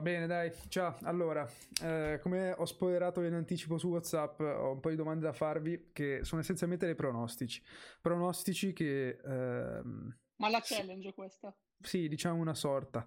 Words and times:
Va 0.00 0.06
bene, 0.06 0.26
dai. 0.26 0.50
Ciao. 0.68 0.96
Allora, 1.02 1.46
eh, 1.82 2.18
come 2.22 2.52
ho 2.52 2.64
spoilerato 2.64 3.20
in 3.20 3.34
anticipo 3.34 3.76
su 3.76 3.88
WhatsApp, 3.88 4.40
ho 4.40 4.72
un 4.72 4.80
po' 4.80 4.88
di 4.88 4.96
domande 4.96 5.26
da 5.26 5.34
farvi 5.34 5.90
che 5.92 6.20
sono 6.22 6.40
essenzialmente 6.40 6.86
dei 6.86 6.94
pronostici. 6.94 7.62
Pronostici 8.00 8.72
che... 8.72 9.18
ehm, 9.22 10.16
Ma 10.36 10.48
la 10.48 10.62
challenge 10.64 11.10
è 11.10 11.12
questa. 11.12 11.54
sì, 11.82 12.08
diciamo 12.08 12.40
una 12.40 12.54
sorta. 12.54 13.06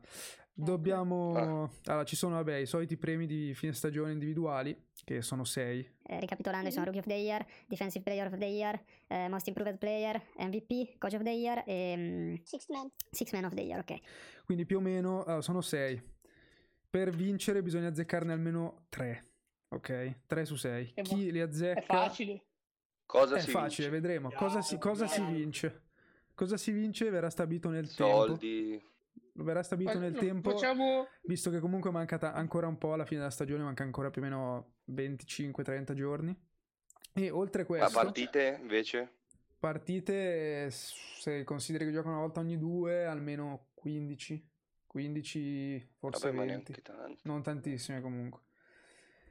Dobbiamo... 0.54 1.72
Allora, 1.86 2.04
ci 2.04 2.16
sono, 2.16 2.36
vabbè, 2.36 2.58
i 2.58 2.68
soliti 2.68 2.96
premi 2.96 3.26
di 3.26 3.56
fine 3.56 3.74
stagione 3.74 4.12
individuali, 4.12 4.90
che 5.04 5.24
sono 5.24 5.46
sei. 5.46 5.80
Eh, 6.04 6.20
ricapitolando, 6.20 6.68
ci 6.68 6.74
sono 6.74 6.86
Rookie 6.86 7.02
of 7.02 7.08
the 7.08 7.16
Year, 7.16 7.44
Defensive 7.66 8.04
Player 8.04 8.28
of 8.28 8.38
the 8.38 8.46
Year, 8.46 8.80
eh, 9.08 9.28
Most 9.30 9.48
Improved 9.48 9.80
Player, 9.80 10.22
MVP, 10.38 11.00
Coach 11.00 11.16
of 11.16 11.24
the 11.24 11.32
Year 11.32 11.64
e 11.66 11.96
mm, 11.98 12.36
Six 12.44 12.68
Man. 12.68 12.88
Six 13.10 13.32
Man 13.32 13.46
of 13.46 13.56
the 13.56 13.62
Year, 13.62 13.80
ok. 13.80 13.98
Quindi 14.46 14.68
più 14.68 14.78
o 14.78 14.82
meno 14.82 15.24
allora, 15.24 15.42
sono 15.42 15.62
sei. 15.62 16.13
Per 16.94 17.10
vincere 17.10 17.64
bisogna 17.64 17.88
azzeccarne 17.88 18.32
almeno 18.34 18.86
tre. 18.90 19.26
Ok? 19.70 20.18
3 20.28 20.46
su 20.46 20.56
6. 20.56 20.92
E 20.94 21.02
Chi 21.02 21.32
li 21.32 21.42
azzecca... 21.42 21.80
È 21.82 21.86
facile. 21.86 22.44
Cosa 23.04 23.38
È 23.38 23.40
si 23.40 23.50
facile, 23.50 23.90
vince? 23.90 24.02
vedremo. 24.02 24.30
Cosa 24.32 24.62
si, 24.62 24.78
cosa 24.78 25.08
si 25.08 25.24
vince? 25.24 25.82
Cosa 26.36 26.56
si 26.56 26.70
vince 26.72 27.10
verrà 27.10 27.32
stabilito 27.32 27.70
nel 27.70 27.88
Soldi. 27.88 28.78
tempo. 29.34 29.44
Verrà 29.44 29.64
stabilito 29.64 29.98
nel 29.98 30.14
Fa- 30.14 30.20
tempo, 30.20 30.52
Facciamo... 30.52 31.08
visto 31.24 31.50
che 31.50 31.60
comunque 31.60 31.90
manca 31.90 32.20
ta- 32.20 32.34
ancora 32.34 32.68
un 32.68 32.78
po' 32.78 32.94
alla 32.94 33.06
fine 33.06 33.22
della 33.22 33.32
stagione, 33.32 33.64
manca 33.64 33.82
ancora 33.82 34.12
più 34.12 34.22
o 34.22 34.26
meno 34.26 34.74
25-30 34.92 35.94
giorni. 35.94 36.40
E 37.14 37.32
oltre 37.32 37.62
Ma 37.62 37.68
questo, 37.68 38.00
partite 38.00 38.60
invece? 38.62 39.14
partite, 39.58 40.66
eh, 40.66 40.70
se 40.70 41.44
consideri 41.44 41.86
che 41.86 41.92
giocano 41.92 42.14
una 42.14 42.22
volta 42.24 42.40
ogni 42.40 42.60
due, 42.60 43.06
almeno 43.06 43.70
15, 43.74 44.52
15, 44.94 45.90
forse 45.98 46.28
Vabbè, 46.28 46.38
ma 46.38 46.46
20. 46.46 46.72
neanche 46.72 46.82
tanto. 46.84 47.20
Non 47.24 47.42
tantissime 47.42 48.00
comunque. 48.00 48.42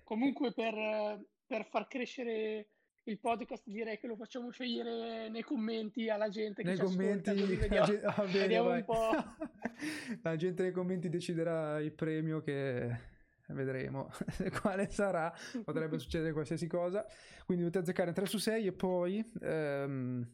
Comunque 0.03 0.53
per, 0.53 1.25
per 1.47 1.65
far 1.67 1.87
crescere 1.87 2.67
il 3.05 3.19
podcast 3.21 3.63
direi 3.67 3.97
che 3.99 4.09
lo 4.09 4.17
facciamo 4.17 4.51
scegliere 4.51 5.29
nei 5.29 5.43
commenti 5.43 6.09
alla 6.09 6.29
gente 6.29 6.63
che 6.63 6.69
Nei 6.69 6.77
ci 6.77 6.83
ascolta, 6.83 7.33
commenti, 7.33 7.47
la 7.47 7.57
vediamo, 7.57 7.87
gente, 7.87 8.07
bene, 8.17 8.39
vediamo 8.39 8.69
vai. 8.69 8.79
un 8.79 8.85
po'. 8.85 9.11
la 10.23 10.37
gente 10.37 10.63
nei 10.65 10.73
commenti 10.73 11.09
deciderà 11.09 11.79
il 11.79 11.93
premio 11.93 12.41
che 12.41 13.11
vedremo 13.47 14.11
quale 14.61 14.91
sarà. 14.91 15.33
Potrebbe 15.63 15.97
succedere 15.99 16.33
qualsiasi 16.33 16.67
cosa. 16.67 17.07
Quindi 17.47 17.63
dovete 17.63 17.79
azzeccare 17.79 18.13
3 18.13 18.27
su 18.27 18.39
6 18.39 18.67
e 18.67 18.73
poi, 18.73 19.25
ehm, 19.41 20.29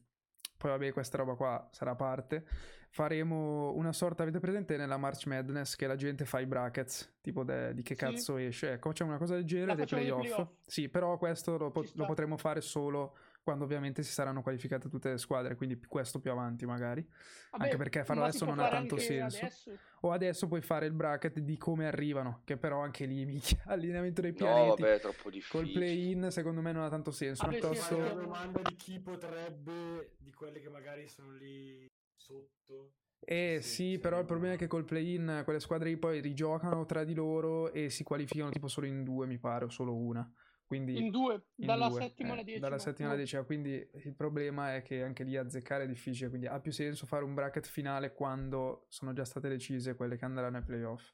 poi 0.56 0.70
vabbè, 0.70 0.92
questa 0.92 1.18
roba 1.18 1.34
qua 1.34 1.68
sarà 1.70 1.90
a 1.90 1.96
parte. 1.96 2.46
Faremo 2.90 3.72
una 3.74 3.92
sorta, 3.92 4.22
avete 4.22 4.40
presente 4.40 4.76
nella 4.76 4.96
March 4.96 5.26
Madness 5.26 5.76
che 5.76 5.86
la 5.86 5.94
gente 5.96 6.24
fa 6.24 6.40
i 6.40 6.46
brackets, 6.46 7.16
tipo 7.20 7.44
de- 7.44 7.74
di 7.74 7.82
che 7.82 7.94
Sì. 7.94 8.00
cazzo 8.00 8.36
esce. 8.38 8.72
Ecco, 8.72 8.88
facciamo 8.88 9.10
una 9.10 9.18
cosa 9.18 9.34
del 9.34 9.44
genere 9.44 9.68
La 9.68 9.74
dei 9.74 9.86
playoff. 9.86 10.20
playoff. 10.20 10.48
Sì, 10.64 10.88
però 10.88 11.16
questo 11.18 11.56
lo, 11.58 11.70
po- 11.70 11.84
lo 11.94 12.06
potremo 12.06 12.36
fare 12.36 12.60
solo 12.60 13.16
quando 13.42 13.64
ovviamente 13.64 14.02
si 14.02 14.12
saranno 14.12 14.42
qualificate 14.42 14.88
tutte 14.88 15.10
le 15.10 15.16
squadre, 15.18 15.54
quindi 15.54 15.78
questo 15.86 16.18
più 16.18 16.30
avanti 16.30 16.66
magari. 16.66 17.06
Vabbè, 17.50 17.64
Anche 17.64 17.76
perché 17.76 18.04
farlo 18.04 18.24
adesso 18.24 18.44
non 18.44 18.58
ha 18.58 18.68
tanto 18.68 18.96
senso. 18.98 19.38
adesso. 19.38 19.70
O 20.02 20.10
adesso 20.12 20.46
puoi 20.48 20.60
fare 20.60 20.86
il 20.86 20.92
bracket 20.92 21.38
di 21.40 21.56
come 21.56 21.86
arrivano, 21.86 22.42
che 22.44 22.56
però 22.56 22.80
anche 22.80 23.04
lì, 23.06 23.24
minchia, 23.58 23.62
allineamento 23.66 24.20
dei 24.20 24.30
No, 24.32 24.36
pianeti. 24.36 24.82
vabbè, 24.82 24.94
è 24.96 25.00
troppo 25.00 25.22
Col 25.24 25.32
difficile. 25.32 25.72
play-in 25.72 26.30
secondo 26.30 26.60
me 26.60 26.72
non 26.72 26.82
ha 26.82 26.88
tanto 26.88 27.10
senso. 27.10 27.44
Vabbè, 27.44 27.54
sì, 27.54 27.60
piuttosto... 27.60 27.96
io- 27.96 28.04
una 28.12 28.22
domanda 28.22 28.60
di 28.62 28.74
chi 28.76 28.98
potrebbe, 29.00 30.14
di 30.18 30.32
quelle 30.32 30.60
che 30.60 30.68
magari 30.68 31.06
sono 31.08 31.32
lì 31.32 31.86
sotto. 32.28 32.92
Eh 33.20 33.58
Sì, 33.60 33.68
sì, 33.74 33.98
però 33.98 34.20
il 34.20 34.26
problema 34.26 34.54
è 34.54 34.58
che 34.58 34.66
col 34.66 34.84
play-in 34.84 35.42
quelle 35.44 35.60
squadre 35.60 35.88
lì 35.88 35.96
poi 35.96 36.20
rigiocano 36.20 36.84
tra 36.86 37.04
di 37.04 37.14
loro 37.14 37.72
e 37.72 37.90
si 37.90 38.04
qualificano 38.04 38.50
tipo 38.50 38.68
solo 38.68 38.86
in 38.86 39.02
due, 39.02 39.26
mi 39.26 39.38
pare, 39.38 39.64
o 39.64 39.68
solo 39.68 39.94
una. 39.96 40.30
Quindi 40.66 40.98
In 40.98 41.10
due, 41.10 41.46
in 41.56 41.66
dalla 41.66 41.88
due, 41.88 42.00
settima 42.00 42.28
eh, 42.28 42.32
alla 42.32 42.42
decima. 42.42 42.68
Dalla 42.68 42.78
settima 42.78 43.08
alla 43.08 43.16
decima, 43.18 43.42
quindi 43.42 43.90
il 44.04 44.14
problema 44.14 44.74
è 44.74 44.82
che 44.82 45.02
anche 45.02 45.24
lì 45.24 45.36
azzeccare 45.36 45.84
è 45.84 45.88
difficile, 45.88 46.28
quindi 46.28 46.46
ha 46.46 46.60
più 46.60 46.72
senso 46.72 47.06
fare 47.06 47.24
un 47.24 47.34
bracket 47.34 47.66
finale 47.66 48.12
quando 48.12 48.86
sono 48.88 49.12
già 49.12 49.24
state 49.24 49.48
decise 49.48 49.94
quelle 49.94 50.16
che 50.16 50.24
andranno 50.26 50.58
ai 50.58 50.62
playoff, 50.64 51.12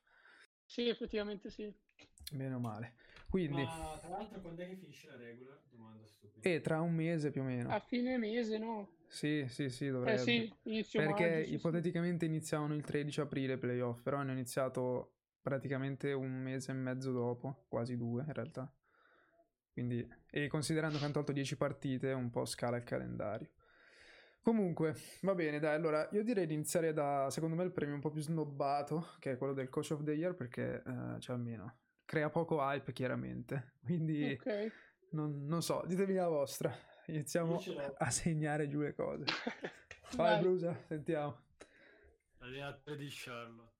Sì, 0.66 0.88
effettivamente 0.88 1.50
sì. 1.50 1.72
bene 2.32 2.54
o 2.54 2.58
male. 2.58 2.94
Quindi, 3.34 3.64
Ma 3.64 3.98
tra 3.98 4.10
l'altro 4.10 4.40
quando 4.40 4.62
è 4.62 4.68
che 4.68 4.76
finisce 4.76 5.08
la 5.08 5.16
regola? 5.16 5.60
Domanda 5.68 6.06
stupida. 6.06 6.48
e 6.48 6.60
tra 6.60 6.80
un 6.80 6.94
mese 6.94 7.32
più 7.32 7.40
o 7.40 7.44
meno. 7.44 7.68
A 7.68 7.80
fine 7.80 8.16
mese, 8.16 8.58
no? 8.58 8.90
Sì, 9.08 9.44
sì, 9.48 9.68
sì, 9.70 9.86
Eh 9.86 9.90
dovrebbe. 9.90 10.18
sì, 10.18 10.54
inizio 10.62 11.00
Perché 11.00 11.28
maggio, 11.28 11.42
sì, 11.42 11.48
sì. 11.48 11.54
ipoteticamente 11.54 12.24
iniziavano 12.26 12.74
il 12.76 12.84
13 12.84 13.22
aprile 13.22 13.54
i 13.54 13.58
playoff, 13.58 14.02
però 14.02 14.18
hanno 14.18 14.30
iniziato 14.30 15.14
praticamente 15.42 16.12
un 16.12 16.30
mese 16.30 16.70
e 16.70 16.74
mezzo 16.74 17.10
dopo, 17.10 17.64
quasi 17.68 17.96
due 17.96 18.22
in 18.24 18.32
realtà. 18.32 18.72
Quindi, 19.72 20.08
e 20.30 20.46
considerando 20.46 20.98
che 20.98 21.02
hanno 21.02 21.12
tolto 21.14 21.32
10 21.32 21.56
partite, 21.56 22.12
un 22.12 22.30
po' 22.30 22.44
scala 22.44 22.76
il 22.76 22.84
calendario. 22.84 23.50
Comunque, 24.42 24.94
va 25.22 25.34
bene, 25.34 25.58
dai, 25.58 25.74
allora 25.74 26.08
io 26.12 26.22
direi 26.22 26.46
di 26.46 26.54
iniziare 26.54 26.92
da, 26.92 27.28
secondo 27.30 27.56
me, 27.56 27.64
il 27.64 27.72
premio 27.72 27.96
un 27.96 28.00
po' 28.00 28.10
più 28.10 28.20
snobbato, 28.20 29.08
che 29.18 29.32
è 29.32 29.36
quello 29.36 29.54
del 29.54 29.68
Coach 29.70 29.90
of 29.90 30.04
the 30.04 30.12
Year, 30.12 30.36
perché, 30.36 30.84
eh, 30.86 31.18
cioè 31.18 31.34
almeno, 31.34 31.78
crea 32.04 32.30
poco 32.30 32.58
hype, 32.60 32.92
chiaramente. 32.92 33.74
Quindi, 33.82 34.32
Ok. 34.40 34.72
non, 35.10 35.44
non 35.46 35.62
so, 35.62 35.82
ditemi 35.86 36.14
la 36.14 36.28
vostra. 36.28 36.74
Iniziamo 37.06 37.60
a 37.98 38.10
segnare 38.10 38.66
giù 38.68 38.80
le 38.80 38.94
cose. 38.94 39.24
Vai. 40.16 40.40
Brusa, 40.40 40.74
sentiamo. 40.86 41.42
L'allenatore 42.38 42.96
di 42.96 43.08
Charlotte. 43.10 43.72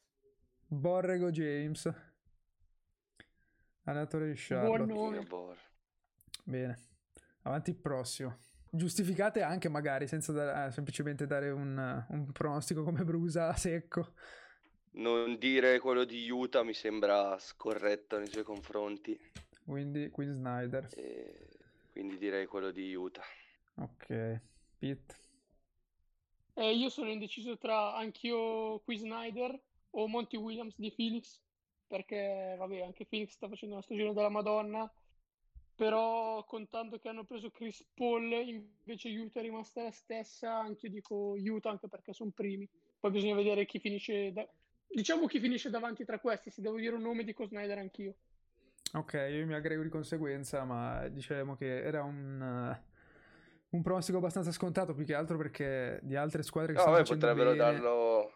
Borrego 0.67 1.31
James. 1.31 1.93
Allenatore 3.85 4.29
di 4.29 4.35
Charlotte. 4.37 4.85
Buon 4.85 5.13
nome. 5.13 5.25
Bor. 5.27 5.57
Bene. 6.45 6.79
Avanti 7.43 7.71
il 7.71 7.77
prossimo. 7.77 8.39
Giustificate 8.71 9.43
anche 9.43 9.69
magari 9.69 10.07
senza 10.09 10.33
da- 10.33 10.71
semplicemente 10.71 11.27
dare 11.27 11.51
un, 11.51 12.05
un 12.09 12.33
pronostico 12.33 12.83
come 12.83 13.05
Brusa 13.05 13.49
a 13.49 13.55
secco. 13.55 14.15
Non 14.95 15.39
dire 15.39 15.81
quello 15.81 16.05
di 16.05 16.29
Utah 16.31 16.63
mi 16.63 16.75
sembra 16.75 17.37
scorretto 17.39 18.19
nei 18.19 18.29
suoi 18.29 18.45
confronti. 18.45 19.19
Quindi 19.65 20.11
Queen 20.11 20.33
Snyder. 20.33 20.89
e 20.95 21.49
quindi 21.91 22.19
direi 22.19 22.47
quello 22.47 22.71
di 22.71 22.95
Utah. 22.95 23.25
Ok. 23.77 24.41
Pete. 24.79 25.15
Eh, 26.55 26.75
io 26.75 26.89
sono 26.89 27.11
indeciso 27.11 27.59
tra 27.59 27.95
anch'io 27.97 28.79
Qui 28.81 28.97
Snyder 28.97 29.61
o 29.91 30.07
Monty 30.07 30.37
Williams 30.37 30.75
di 30.77 30.93
Phoenix, 30.93 31.41
perché 31.87 32.55
vabbè, 32.57 32.83
anche 32.83 33.07
Phoenix 33.07 33.31
sta 33.31 33.49
facendo 33.49 33.75
una 33.75 33.83
stagione 33.83 34.13
della 34.13 34.29
Madonna, 34.29 34.93
però 35.75 36.45
contando 36.45 36.99
che 36.99 37.09
hanno 37.09 37.25
preso 37.25 37.51
Chris 37.51 37.85
Paul, 37.95 38.31
invece 38.31 39.09
Utah 39.11 39.41
è 39.41 39.43
rimasta 39.43 39.83
la 39.83 39.91
stessa, 39.91 40.57
anche 40.57 40.87
io 40.87 40.93
dico 40.93 41.35
Utah 41.37 41.71
anche 41.71 41.89
perché 41.89 42.13
sono 42.13 42.31
primi. 42.31 42.69
Poi 43.01 43.11
bisogna 43.11 43.35
vedere 43.35 43.67
chi 43.67 43.81
finisce, 43.81 44.33
da- 44.33 44.49
diciamo 44.95 45.27
chi 45.27 45.41
finisce 45.41 45.71
davanti 45.71 46.05
tra 46.05 46.19
questi, 46.21 46.51
se 46.51 46.63
devo 46.63 46.79
dire 46.79 46.95
un 46.95 47.03
nome 47.03 47.25
dico 47.25 47.45
Snyder 47.47 47.79
anch'io. 47.79 48.15
Ok, 48.95 49.13
io 49.31 49.45
mi 49.47 49.55
aggrego 49.55 49.83
di 49.83 49.89
conseguenza, 49.89 50.63
ma 50.65 51.09
diciamo 51.09 51.57
che 51.57 51.83
era 51.83 52.05
un, 52.05 52.41
eh, 52.41 52.83
un 53.71 53.83
pronostico 53.83 54.19
abbastanza 54.19 54.53
scontato, 54.53 54.95
più 54.95 55.05
che 55.05 55.15
altro 55.15 55.37
perché 55.37 55.99
di 56.03 56.15
altre 56.15 56.43
squadre 56.45 56.73
che 56.75 56.79
No, 56.79 56.81
stanno 56.81 56.97
vabbè, 56.97 57.05
facendo 57.05 57.29
potrebbero 57.29 57.33
bene... 57.33 57.55
darlo. 57.55 58.33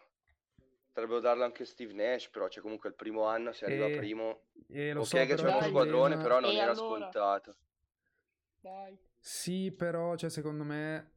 Potrebbero 0.87 1.19
darlo 1.19 1.43
anche 1.45 1.65
Steve 1.65 1.93
Nash, 1.93 2.29
però 2.29 2.47
c'è 2.47 2.61
comunque 2.61 2.89
il 2.89 2.95
primo 2.95 3.25
anno, 3.25 3.53
se 3.53 3.65
arriva 3.65 3.89
E- 3.89 3.89
primo. 3.89 4.41
E 4.67 4.93
lo 4.93 5.01
ok 5.01 5.03
so, 5.03 5.25
che 5.25 5.35
c'è 5.35 5.47
il 5.49 5.49
uno 5.49 5.61
squadrone, 5.61 6.17
problema- 6.17 6.17
però 6.17 6.39
non 6.39 6.55
E 6.55 6.59
era 6.59 6.71
allora? 6.71 7.05
scontato. 7.09 7.55
Dai. 8.63 8.97
Sì, 9.21 9.71
però, 9.71 10.15
cioè, 10.15 10.29
secondo 10.29 10.63
me, 10.63 11.11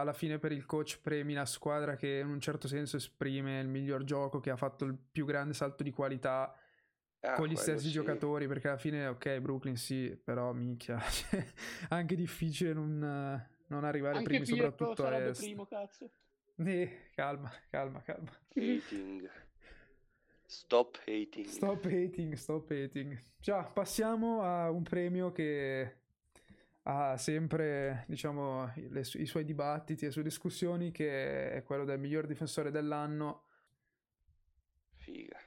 alla 0.00 0.12
fine 0.12 0.38
per 0.38 0.52
il 0.52 0.64
coach 0.64 1.00
premi 1.00 1.34
la 1.34 1.46
squadra 1.46 1.96
che 1.96 2.18
in 2.22 2.28
un 2.28 2.40
certo 2.40 2.68
senso 2.68 2.96
esprime 2.96 3.60
il 3.60 3.68
miglior 3.68 4.04
gioco, 4.04 4.40
che 4.40 4.50
ha 4.50 4.56
fatto 4.56 4.84
il 4.84 4.96
più 4.96 5.24
grande 5.24 5.54
salto 5.54 5.82
di 5.82 5.90
qualità 5.90 6.54
Ah, 7.20 7.34
con 7.34 7.48
gli 7.48 7.56
stessi 7.56 7.86
sì. 7.86 7.90
giocatori, 7.92 8.46
perché 8.46 8.68
alla 8.68 8.76
fine, 8.78 9.08
ok, 9.08 9.40
Brooklyn 9.40 9.76
sì, 9.76 10.16
però 10.22 10.52
minchia, 10.52 11.00
cioè, 11.10 11.44
anche 11.88 12.14
difficile 12.14 12.72
non, 12.72 12.96
non 13.66 13.84
arrivare 13.84 14.18
Anche 14.18 14.28
primi, 14.28 14.44
Pirlo 14.44 14.70
soprattutto 14.70 15.02
a 15.02 15.10
sarebbe 15.10 15.30
est. 15.30 15.40
primo, 15.40 15.66
cazzo. 15.66 16.10
Eh, 16.58 17.10
calma, 17.14 17.50
calma, 17.70 18.00
calma. 18.02 18.30
Hating. 18.54 19.28
Stop 20.46 20.98
hating. 21.06 21.46
Stop 21.46 21.84
hating, 21.86 22.34
stop 22.34 22.70
hating. 22.70 23.20
Già, 23.38 23.64
passiamo 23.64 24.42
a 24.42 24.70
un 24.70 24.82
premio 24.82 25.32
che 25.32 25.97
ha 26.90 27.16
sempre, 27.18 28.04
diciamo, 28.08 28.72
le 28.88 29.04
su- 29.04 29.18
i 29.20 29.26
suoi 29.26 29.44
dibattiti 29.44 30.04
e 30.04 30.06
le 30.06 30.12
sue 30.12 30.22
discussioni, 30.22 30.90
che 30.90 31.50
è 31.52 31.62
quello 31.62 31.84
del 31.84 31.98
miglior 31.98 32.26
difensore 32.26 32.70
dell'anno. 32.70 33.44
Figa. 34.94 35.38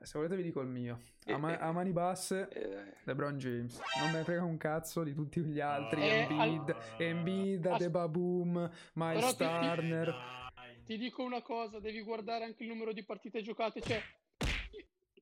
Eh, 0.00 0.06
Se 0.06 0.16
volete 0.16 0.36
vi 0.36 0.44
dico 0.44 0.60
il 0.60 0.68
mio. 0.68 1.00
A, 1.26 1.36
ma- 1.36 1.58
eh. 1.58 1.60
a 1.60 1.72
mani 1.72 1.90
basse, 1.90 2.48
Eh, 2.48 2.94
LeBron 3.04 3.36
James. 3.38 3.80
Non 4.00 4.12
me 4.12 4.18
ne 4.18 4.24
frega 4.24 4.44
un 4.44 4.56
cazzo 4.56 5.02
di 5.02 5.12
tutti 5.12 5.40
gli 5.42 5.58
altri. 5.60 6.00
Eh, 6.02 6.26
Embiid, 6.30 6.70
al- 6.70 6.82
Embiid, 7.02 7.66
As- 7.66 7.74
Adebaboom, 7.74 8.70
Miles 8.94 9.34
Però 9.34 9.58
tutti- 9.58 9.66
Turner. 9.74 10.06
Dai. 10.54 10.82
ti 10.84 10.96
dico 10.96 11.24
una 11.24 11.42
cosa, 11.42 11.80
devi 11.80 12.00
guardare 12.02 12.44
anche 12.44 12.62
il 12.62 12.68
numero 12.68 12.92
di 12.92 13.04
partite 13.04 13.42
giocate. 13.42 13.80
Cioè, 13.80 14.00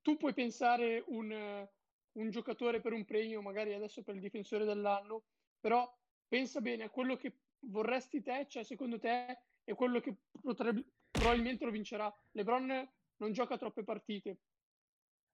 tu 0.03 0.17
puoi 0.19 0.35
pensare 0.35 1.03
un, 1.07 1.67
un 2.17 2.31
giocatore 2.31 2.81
per 2.81 2.93
un 2.93 3.05
premio, 3.05 3.41
magari 3.43 3.73
adesso 3.75 4.03
per 4.03 4.15
il 4.15 4.21
difensore 4.21 4.65
dell'anno, 4.65 5.23
però 5.61 5.91
pensa 6.29 6.61
bene 6.61 6.85
a 6.85 6.91
quello 6.91 7.17
che 7.17 7.33
vorresti 7.61 8.23
te, 8.23 8.47
cioè 8.49 8.63
secondo 8.65 8.99
te, 8.99 9.39
e 9.65 9.75
quello 9.75 10.01
che 10.01 10.15
potrebbe, 10.41 10.85
probabilmente 11.11 11.65
lo 11.65 11.71
vincerà. 11.71 12.13
LeBron 12.33 12.89
non 13.19 13.33
gioca 13.33 13.57
troppe 13.57 13.83
partite. 13.83 14.39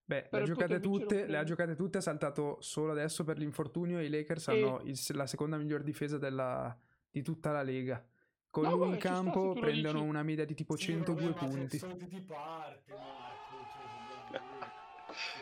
Beh, 0.04 0.28
le 0.30 0.38
ha 0.38 0.42
giocate 0.42 0.80
tutte, 0.80 1.26
le 1.26 1.36
ha 1.38 1.44
giocate 1.44 1.74
tutte, 1.76 1.98
ha 1.98 2.00
saltato 2.00 2.60
solo 2.60 2.90
adesso 2.92 3.24
per 3.24 3.38
l'infortunio 3.38 3.98
e 3.98 4.06
i 4.06 4.10
Lakers 4.10 4.48
E- 4.48 4.52
hanno 4.52 4.80
il- 4.82 4.98
la 5.14 5.26
seconda 5.26 5.56
miglior 5.56 5.82
difesa 5.82 6.18
della- 6.18 6.76
di 7.10 7.22
tutta 7.22 7.52
la 7.52 7.62
lega. 7.62 8.04
Con 8.50 8.64
No, 8.64 8.74
lui 8.76 8.88
in 8.88 8.94
sta, 8.98 9.08
campo 9.14 9.44
lo 9.46 9.52
prendono 9.54 9.98
dici. 10.00 10.08
una 10.10 10.22
media 10.22 10.44
di 10.44 10.54
tipo 10.54 10.76
Sì, 10.76 10.86
102 10.86 11.30
vabbè, 11.30 11.40
ma 11.40 11.46
punti. 11.48 11.78
Sono 11.78 11.96
tutti 11.96 12.20
parte, 12.20 12.92
Marco. 12.92 13.21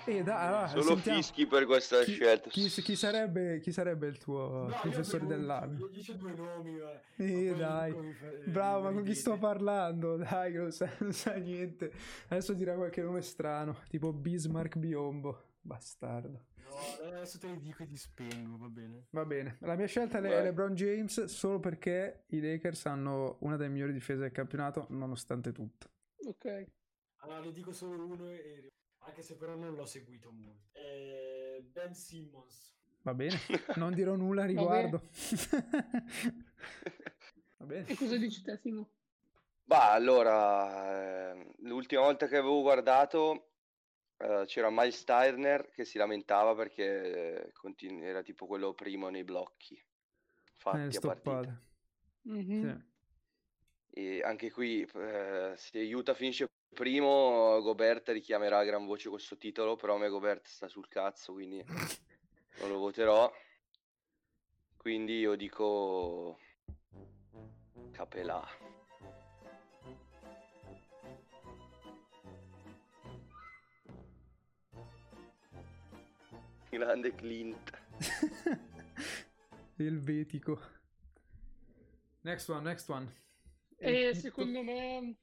Eh, 0.07 0.23
dai, 0.23 0.47
allora, 0.47 0.69
Solo 0.69 0.83
sentiamo- 0.83 1.19
fischi 1.21 1.47
per 1.47 1.65
questa 1.67 2.03
Chi, 2.03 2.13
scelta. 2.15 2.49
chi- 2.51 2.69
chi 2.69 2.97
sarebbe, 2.97 3.61
chi 3.61 3.73
sarebbe 3.73 4.07
il 4.09 4.19
tuo 4.19 4.67
No, 4.69 4.75
ho 4.77 4.91
nomi, 5.13 5.27
dell'anno? 5.27 5.79
Io, 5.79 5.91
c'ho 6.03 6.13
due 6.15 6.33
nomi. 6.35 6.79
Eh, 7.17 7.51
Ma 7.53 7.57
dai. 7.57 7.93
fa- 7.93 8.31
eh, 8.31 8.51
Bravo, 8.51 8.83
ma 8.83 8.93
con 8.93 9.03
chi 9.05 9.15
sto 9.15 9.37
parlando? 9.39 10.17
Dai, 10.41 10.53
che 10.53 10.59
non 10.59 10.73
sa, 10.73 10.89
non 11.01 11.13
sa 11.13 11.35
niente. 11.35 11.93
Adesso 12.29 12.53
dirà 12.55 12.75
qualche 12.75 13.03
nome 13.03 13.23
strano, 13.23 13.79
tipo 13.89 14.13
Bismarck 14.13 14.77
Biombo. 14.77 15.45
Bastardo. 15.63 16.47
No, 17.03 17.09
adesso 17.09 17.39
te 17.39 17.49
li 17.49 17.59
dico 17.61 17.83
e 17.83 17.87
ti 17.87 17.97
spengo, 17.97 18.57
va 18.57 18.69
bene. 18.69 19.07
Va 19.11 19.25
bene, 19.27 19.57
la 19.61 19.75
mia 19.75 19.87
scelta 19.87 20.19
è 20.19 20.21
Vai. 20.23 20.43
LeBron 20.45 20.75
James 20.75 21.25
solo 21.25 21.59
perché 21.61 22.25
i 22.29 22.41
Lakers 22.41 22.87
hanno 22.87 23.37
una 23.41 23.57
delle 23.57 23.69
migliori 23.69 23.93
difese 23.93 24.21
del 24.21 24.31
campionato, 24.33 24.87
nonostante 24.91 25.53
tutto. 25.53 25.91
Ok. 26.27 26.67
Allora, 27.23 27.41
ne 27.41 27.53
dico 27.53 27.73
solo 27.73 28.07
uno, 28.07 28.27
e... 28.31 28.69
anche 29.01 29.23
se 29.23 29.37
però 29.37 29.55
non 29.55 29.75
l'ho 29.75 29.87
seguito 29.87 30.31
molto. 30.31 30.69
Eh, 30.73 31.63
ben 31.71 31.95
Simmons. 31.95 32.69
Va 33.03 33.15
bene, 33.15 33.39
non 33.77 33.95
dirò 33.95 34.15
nulla 34.17 34.43
a 34.43 34.47
riguardo. 34.47 35.09
Va 37.57 37.67
bene. 37.67 37.87
E 37.89 37.95
cosa 37.97 38.17
dici 38.17 38.43
te, 38.43 38.57
Simo? 38.59 38.91
Bah, 39.65 39.93
allora, 39.93 41.31
ehm, 41.33 41.53
l'ultima 41.59 42.03
volta 42.03 42.27
che 42.27 42.37
avevo 42.37 42.61
guardato 42.63 43.53
eh, 44.17 44.45
c'era 44.47 44.69
Miles 44.71 45.05
Turner 45.05 45.71
che 45.71 45.85
si 45.85 45.97
lamentava 45.99 46.55
perché 46.55 47.45
eh, 47.47 47.53
continu- 47.53 48.03
era 48.03 48.23
tipo 48.23 48.47
quello 48.47 48.75
primo 48.75 49.09
nei 49.09 49.25
blocchi 49.25 49.75
Eh, 49.77 49.85
fatti 50.57 50.97
a 50.97 51.01
partita. 51.01 51.63
Mhm. 52.23 52.61
Sì. 52.61 52.89
E 53.93 54.23
anche 54.23 54.51
qui, 54.51 54.83
eh, 54.83 55.55
se 55.57 55.79
Utah 55.95 56.15
finisce 56.15 56.49
primo, 56.73 57.61
Gobert 57.63 58.09
richiamerà 58.11 58.59
a 58.59 58.65
gran 58.65 58.87
voce 58.87 59.09
questo 59.09 59.37
titolo, 59.37 59.77
però 59.77 59.95
a 59.97 59.99
me 59.99 60.09
Gobert 60.09 60.47
sta 60.47 60.69
sul 60.69 60.89
cazzo, 60.89 61.33
quindi 61.33 61.63
non 62.61 62.69
lo 62.69 62.79
voterò. 62.79 63.31
Quindi 64.77 65.19
io 65.19 65.35
dico 65.37 66.39
Capelà. 67.93 68.43
Grande 76.71 77.15
Clint. 77.15 77.71
Elvetico. 79.77 80.61
Next 82.23 82.49
one, 82.49 82.63
next 82.63 82.89
one. 82.89 83.13
E 83.79 84.09
Il- 84.11 84.17
secondo 84.17 84.63
me, 84.63 85.17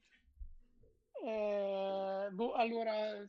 eh, 1.24 2.28
boh, 2.30 2.52
allora, 2.52 3.28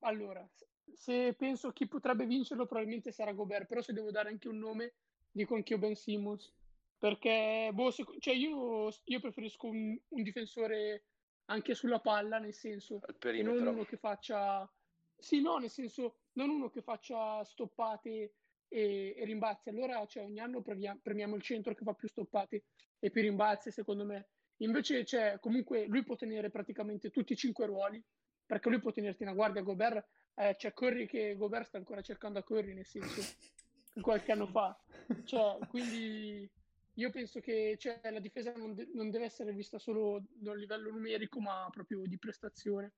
allora, 0.00 0.48
se 0.92 1.34
penso 1.34 1.72
chi 1.72 1.86
potrebbe 1.86 2.26
vincerlo 2.26 2.66
probabilmente 2.66 3.12
sarà 3.12 3.32
Gobert, 3.32 3.66
però 3.66 3.80
se 3.82 3.92
devo 3.92 4.10
dare 4.10 4.28
anche 4.30 4.48
un 4.48 4.58
nome, 4.58 4.94
dico 5.30 5.54
anch'io 5.54 5.78
Ben 5.78 5.94
Simmons, 5.94 6.52
perché 6.98 7.70
boh, 7.72 7.90
seco- 7.90 8.16
cioè 8.18 8.34
io, 8.34 8.92
io 9.04 9.20
preferisco 9.20 9.66
un, 9.66 9.96
un 10.08 10.22
difensore 10.22 11.04
anche 11.46 11.74
sulla 11.74 12.00
palla, 12.00 12.38
nel 12.38 12.54
senso, 12.54 13.00
non 13.42 13.56
uno 13.74 13.84
che 13.84 13.96
faccia, 13.96 14.70
sì, 15.16 15.40
no, 15.40 15.58
nel 15.58 15.70
senso, 15.70 16.16
non 16.32 16.50
uno 16.50 16.68
che 16.70 16.82
faccia 16.82 17.42
stoppate 17.44 18.34
e, 18.68 19.14
e 19.16 19.24
rimbalzi. 19.24 19.68
Allora, 19.70 20.04
cioè, 20.06 20.24
ogni 20.24 20.40
anno 20.40 20.60
premia- 20.60 20.98
premiamo 21.00 21.36
il 21.36 21.42
centro 21.42 21.74
che 21.74 21.84
fa 21.84 21.94
più 21.94 22.08
stoppate 22.08 22.64
e 22.98 23.10
più 23.10 23.22
rimbalzi, 23.22 23.70
secondo 23.70 24.04
me. 24.04 24.28
Invece, 24.58 25.04
cioè, 25.04 25.38
comunque, 25.40 25.86
lui 25.86 26.02
può 26.02 26.16
tenere 26.16 26.50
praticamente 26.50 27.10
tutti 27.10 27.32
i 27.32 27.36
cinque 27.36 27.66
ruoli, 27.66 28.02
perché 28.44 28.68
lui 28.68 28.80
può 28.80 28.90
tenerti 28.90 29.22
una 29.22 29.34
guardia. 29.34 29.62
Gobert, 29.62 30.06
eh, 30.34 30.54
c'è 30.56 30.72
Curry 30.72 31.06
che 31.06 31.36
Gobert 31.36 31.66
sta 31.66 31.78
ancora 31.78 32.00
cercando 32.00 32.38
a 32.38 32.42
Curry, 32.42 32.74
nel 32.74 32.86
senso, 32.86 33.22
qualche 34.00 34.32
anno 34.32 34.46
fa. 34.46 34.76
Cioè, 35.24 35.58
quindi 35.68 36.48
io 36.94 37.10
penso 37.10 37.40
che 37.40 37.76
cioè, 37.78 38.00
la 38.10 38.18
difesa 38.18 38.52
non, 38.56 38.74
de- 38.74 38.88
non 38.94 39.10
deve 39.10 39.26
essere 39.26 39.52
vista 39.52 39.78
solo 39.78 40.24
da 40.30 40.50
un 40.50 40.58
livello 40.58 40.90
numerico, 40.90 41.40
ma 41.40 41.68
proprio 41.70 42.02
di 42.04 42.18
prestazione. 42.18 42.92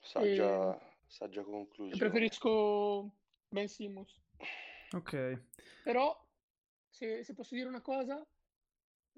Saggia, 0.00 0.78
saggia 1.06 1.40
E 1.40 1.44
conclusione. 1.44 1.98
preferisco 1.98 3.12
Ben 3.48 3.68
Simmons. 3.68 4.18
Ok. 4.92 5.42
Però, 5.82 6.26
se, 6.88 7.24
se 7.24 7.34
posso 7.34 7.54
dire 7.54 7.68
una 7.68 7.82
cosa, 7.82 8.26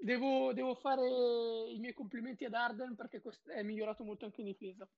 devo, 0.01 0.53
devo 0.53 0.75
fare 0.75 1.03
i 1.71 1.79
miei 1.79 1.93
complimenti 1.95 2.45
ad 2.45 2.55
Arden 2.55 2.95
perché 2.97 3.23
è 3.47 3.63
migliorato 3.63 4.05
molto 4.05 4.25
anche 4.25 4.41
in 4.41 4.47
difesa. 4.49 4.89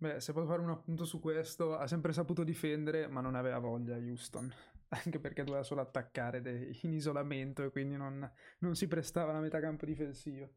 Beh, 0.00 0.20
se 0.20 0.32
posso 0.32 0.46
fare 0.46 0.60
un 0.62 0.70
appunto 0.70 1.04
su 1.04 1.18
questo, 1.18 1.76
ha 1.76 1.86
sempre 1.88 2.12
saputo 2.12 2.44
difendere, 2.44 3.08
ma 3.08 3.20
non 3.20 3.34
aveva 3.34 3.58
voglia 3.58 3.96
Houston. 3.96 4.52
Anche 4.90 5.18
perché 5.18 5.44
doveva 5.44 5.62
solo 5.64 5.80
attaccare 5.82 6.40
de- 6.40 6.78
in 6.82 6.92
isolamento 6.94 7.62
e 7.62 7.70
quindi 7.70 7.96
non, 7.96 8.30
non 8.60 8.74
si 8.74 8.86
prestava 8.86 9.30
alla 9.30 9.40
metà 9.40 9.60
campo 9.60 9.84
difensivo. 9.84 10.48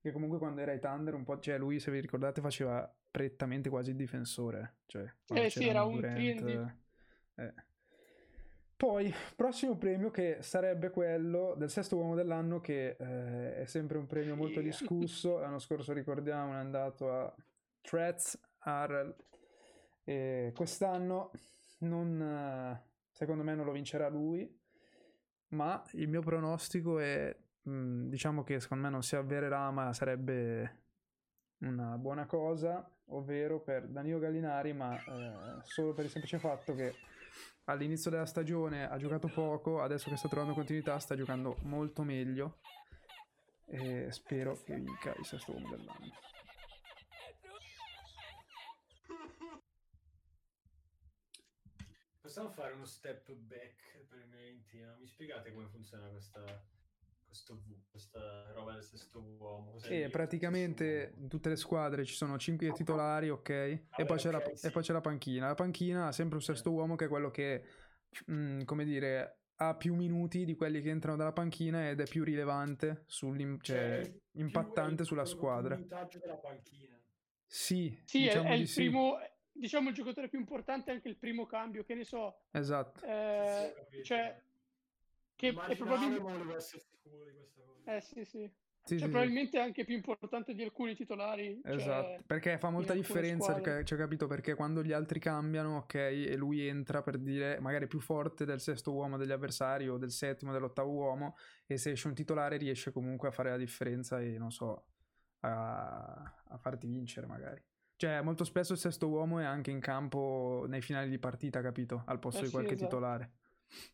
Che 0.00 0.12
comunque 0.12 0.38
quando 0.38 0.60
era 0.60 0.70
ai 0.72 0.78
Thunder 0.80 1.14
un 1.14 1.24
po', 1.24 1.38
cioè 1.40 1.58
lui 1.58 1.80
se 1.80 1.90
vi 1.90 2.00
ricordate 2.00 2.40
faceva 2.40 2.90
prettamente 3.10 3.68
quasi 3.68 3.90
il 3.90 3.96
difensore. 3.96 4.76
Cioè, 4.86 5.12
Eh 5.34 5.50
sì, 5.50 5.66
era 5.66 5.84
un 5.84 5.96
Durant, 5.96 6.14
3&D. 6.14 6.74
eh. 7.34 7.54
Poi, 8.76 9.10
prossimo 9.34 9.78
premio 9.78 10.10
che 10.10 10.38
sarebbe 10.42 10.90
quello 10.90 11.54
del 11.56 11.70
sesto 11.70 11.96
uomo 11.96 12.14
dell'anno 12.14 12.60
che 12.60 12.96
eh, 12.98 13.56
è 13.56 13.64
sempre 13.64 13.96
un 13.96 14.06
premio 14.06 14.36
molto 14.36 14.60
Figa. 14.60 14.70
discusso. 14.70 15.38
L'anno 15.40 15.58
scorso 15.58 15.94
ricordiamo 15.94 16.52
è 16.52 16.56
andato 16.56 17.10
a 17.10 17.34
Threats 17.80 18.38
Harrell 18.58 19.14
e 20.04 20.52
quest'anno 20.54 21.30
non, 21.78 22.78
secondo 23.10 23.42
me 23.42 23.54
non 23.54 23.64
lo 23.64 23.72
vincerà 23.72 24.08
lui, 24.08 24.46
ma 25.48 25.82
il 25.92 26.08
mio 26.08 26.20
pronostico 26.20 26.98
è, 26.98 27.34
mh, 27.62 28.08
diciamo 28.08 28.44
che 28.44 28.60
secondo 28.60 28.84
me 28.84 28.90
non 28.90 29.02
si 29.02 29.16
avvererà, 29.16 29.70
ma 29.70 29.94
sarebbe 29.94 30.82
una 31.60 31.96
buona 31.96 32.26
cosa, 32.26 32.86
ovvero 33.06 33.58
per 33.60 33.88
Danilo 33.88 34.18
Gallinari, 34.18 34.74
ma 34.74 34.94
eh, 35.02 35.62
solo 35.62 35.94
per 35.94 36.04
il 36.04 36.10
semplice 36.10 36.38
fatto 36.38 36.74
che 36.74 36.92
all'inizio 37.64 38.10
della 38.10 38.26
stagione 38.26 38.88
ha 38.88 38.96
giocato 38.96 39.28
poco, 39.28 39.80
adesso 39.80 40.08
che 40.08 40.16
sta 40.16 40.28
trovando 40.28 40.54
continuità 40.54 40.98
sta 40.98 41.16
giocando 41.16 41.58
molto 41.62 42.02
meglio 42.02 42.60
e 43.66 44.10
spero 44.12 44.60
che 44.62 44.74
vinca 44.74 45.14
il 45.16 45.24
sesto 45.24 45.52
uomo 45.52 45.70
dell'anno. 45.70 46.12
Possiamo 52.20 52.50
fare 52.50 52.74
uno 52.74 52.84
step 52.84 53.32
back 53.32 54.04
brevemente? 54.08 54.78
no? 54.78 54.96
Mi 54.98 55.06
spiegate 55.06 55.52
come 55.52 55.68
funziona 55.68 56.08
questa, 56.08 56.44
questo 57.36 57.54
V, 57.56 57.90
questa 57.90 58.52
roba 58.54 58.72
del 58.72 58.82
sesto 58.82 59.20
uomo? 59.38 59.76
Il 59.82 59.90
E 59.90 59.98
mio 59.98 60.10
praticamente 60.10 61.12
in 61.18 61.28
tutte 61.28 61.50
le 61.50 61.56
squadre 61.56 62.04
ci 62.04 62.14
sono 62.14 62.38
5 62.38 62.72
titolari, 62.72 63.28
ok? 63.28 63.50
E 63.50 63.80
Vabbè, 63.90 64.06
poi, 64.06 64.16
c'è 64.16 64.30
la, 64.30 64.38
ok, 64.38 64.54
e 64.54 64.56
sì. 64.56 64.70
poi 64.70 64.82
c'è 64.82 64.92
la 64.94 65.00
panchina. 65.02 65.46
La 65.48 65.54
panchina 65.54 66.06
ha 66.06 66.12
sempre 66.12 66.36
un 66.36 66.42
sesto 66.42 66.70
uomo 66.72 66.96
che 66.96 67.04
è 67.04 67.08
quello 67.08 67.30
che, 67.30 67.62
mm, 68.30 68.62
come 68.62 68.84
dire, 68.84 69.40
ha 69.56 69.74
più 69.74 69.94
minuti 69.94 70.44
di 70.44 70.54
quelli 70.54 70.80
che 70.80 70.88
entrano 70.90 71.16
dalla 71.16 71.32
panchina 71.32 71.88
ed 71.90 72.00
è 72.00 72.06
più 72.06 72.24
rilevante, 72.24 73.04
sull'im- 73.06 73.60
cioè, 73.62 73.98
il 74.00 74.20
più- 74.32 74.40
impattante 74.40 75.02
è 75.02 75.06
sulla 75.06 75.24
squadra. 75.26 75.74
minutaggio 75.74 76.18
della 76.18 76.36
panchina. 76.36 76.98
Sì, 77.46 77.96
Sì, 78.04 78.26
è- 78.26 78.32
diciamo 78.32 78.48
è, 78.48 78.54
di 78.54 78.60
il 78.62 78.68
sì. 78.68 78.82
primo, 78.82 79.18
diciamo 79.52 79.88
il 79.88 79.94
giocatore 79.94 80.28
più 80.28 80.38
importante, 80.38 80.90
anche 80.90 81.08
il 81.08 81.16
primo 81.16 81.46
cambio, 81.46 81.84
che 81.84 81.94
ne 81.94 82.04
so, 82.04 82.40
Esatto. 82.52 83.00
eh, 83.04 83.74
Sì, 83.90 83.96
sì, 83.96 84.04
cioè, 84.04 84.42
che 85.36 85.48
è 85.48 85.76
probabilmente... 85.76 86.60
sicuro 86.60 87.24
di 87.24 87.32
questa 87.32 87.62
cosa. 87.62 87.96
Eh 87.96 88.00
sì, 88.00 88.24
sì. 88.24 88.50
Sì, 88.86 88.98
Cioè, 88.98 88.98
sì, 88.98 89.04
sì. 89.06 89.10
probabilmente 89.10 89.58
anche 89.58 89.84
più 89.84 89.96
importante 89.96 90.54
di 90.54 90.62
alcuni 90.62 90.94
titolari. 90.94 91.60
cioè, 91.60 91.74
Esatto, 91.74 92.22
perché 92.24 92.56
fa 92.56 92.70
molta 92.70 92.94
differenza, 92.94 93.52
perché, 93.52 93.84
cioè, 93.84 93.98
capito? 93.98 94.28
Perché 94.28 94.54
quando 94.54 94.80
gli 94.84 94.92
altri 94.92 95.18
cambiano, 95.18 95.78
ok, 95.78 95.94
e 95.94 96.36
lui 96.36 96.64
entra 96.68 97.02
per 97.02 97.18
dire 97.18 97.58
magari 97.58 97.88
più 97.88 97.98
forte 97.98 98.44
del 98.44 98.60
sesto 98.60 98.92
uomo 98.92 99.16
degli 99.16 99.32
avversari 99.32 99.88
o 99.88 99.98
del 99.98 100.12
settimo, 100.12 100.52
dell'ottavo 100.52 100.92
uomo, 100.92 101.36
e 101.66 101.78
se 101.78 101.90
esce 101.90 102.06
un 102.06 102.14
titolare 102.14 102.58
riesce 102.58 102.92
comunque 102.92 103.26
a 103.26 103.32
fare 103.32 103.50
la 103.50 103.56
differenza 103.56 104.20
e 104.20 104.38
non 104.38 104.52
so, 104.52 104.86
a, 105.40 106.42
a 106.46 106.56
farti 106.56 106.86
vincere 106.86 107.26
magari. 107.26 107.60
Cioè, 107.96 108.20
molto 108.20 108.44
spesso 108.44 108.72
il 108.72 108.78
sesto 108.78 109.08
uomo 109.08 109.40
è 109.40 109.44
anche 109.44 109.72
in 109.72 109.80
campo 109.80 110.64
nei 110.68 110.80
finali 110.80 111.10
di 111.10 111.18
partita, 111.18 111.60
capito? 111.60 112.04
Al 112.06 112.20
posto 112.20 112.38
Eh 112.38 112.42
di 112.42 112.46
sì, 112.48 112.52
qualche 112.52 112.74
esatto. 112.74 112.88
titolare. 112.88 113.32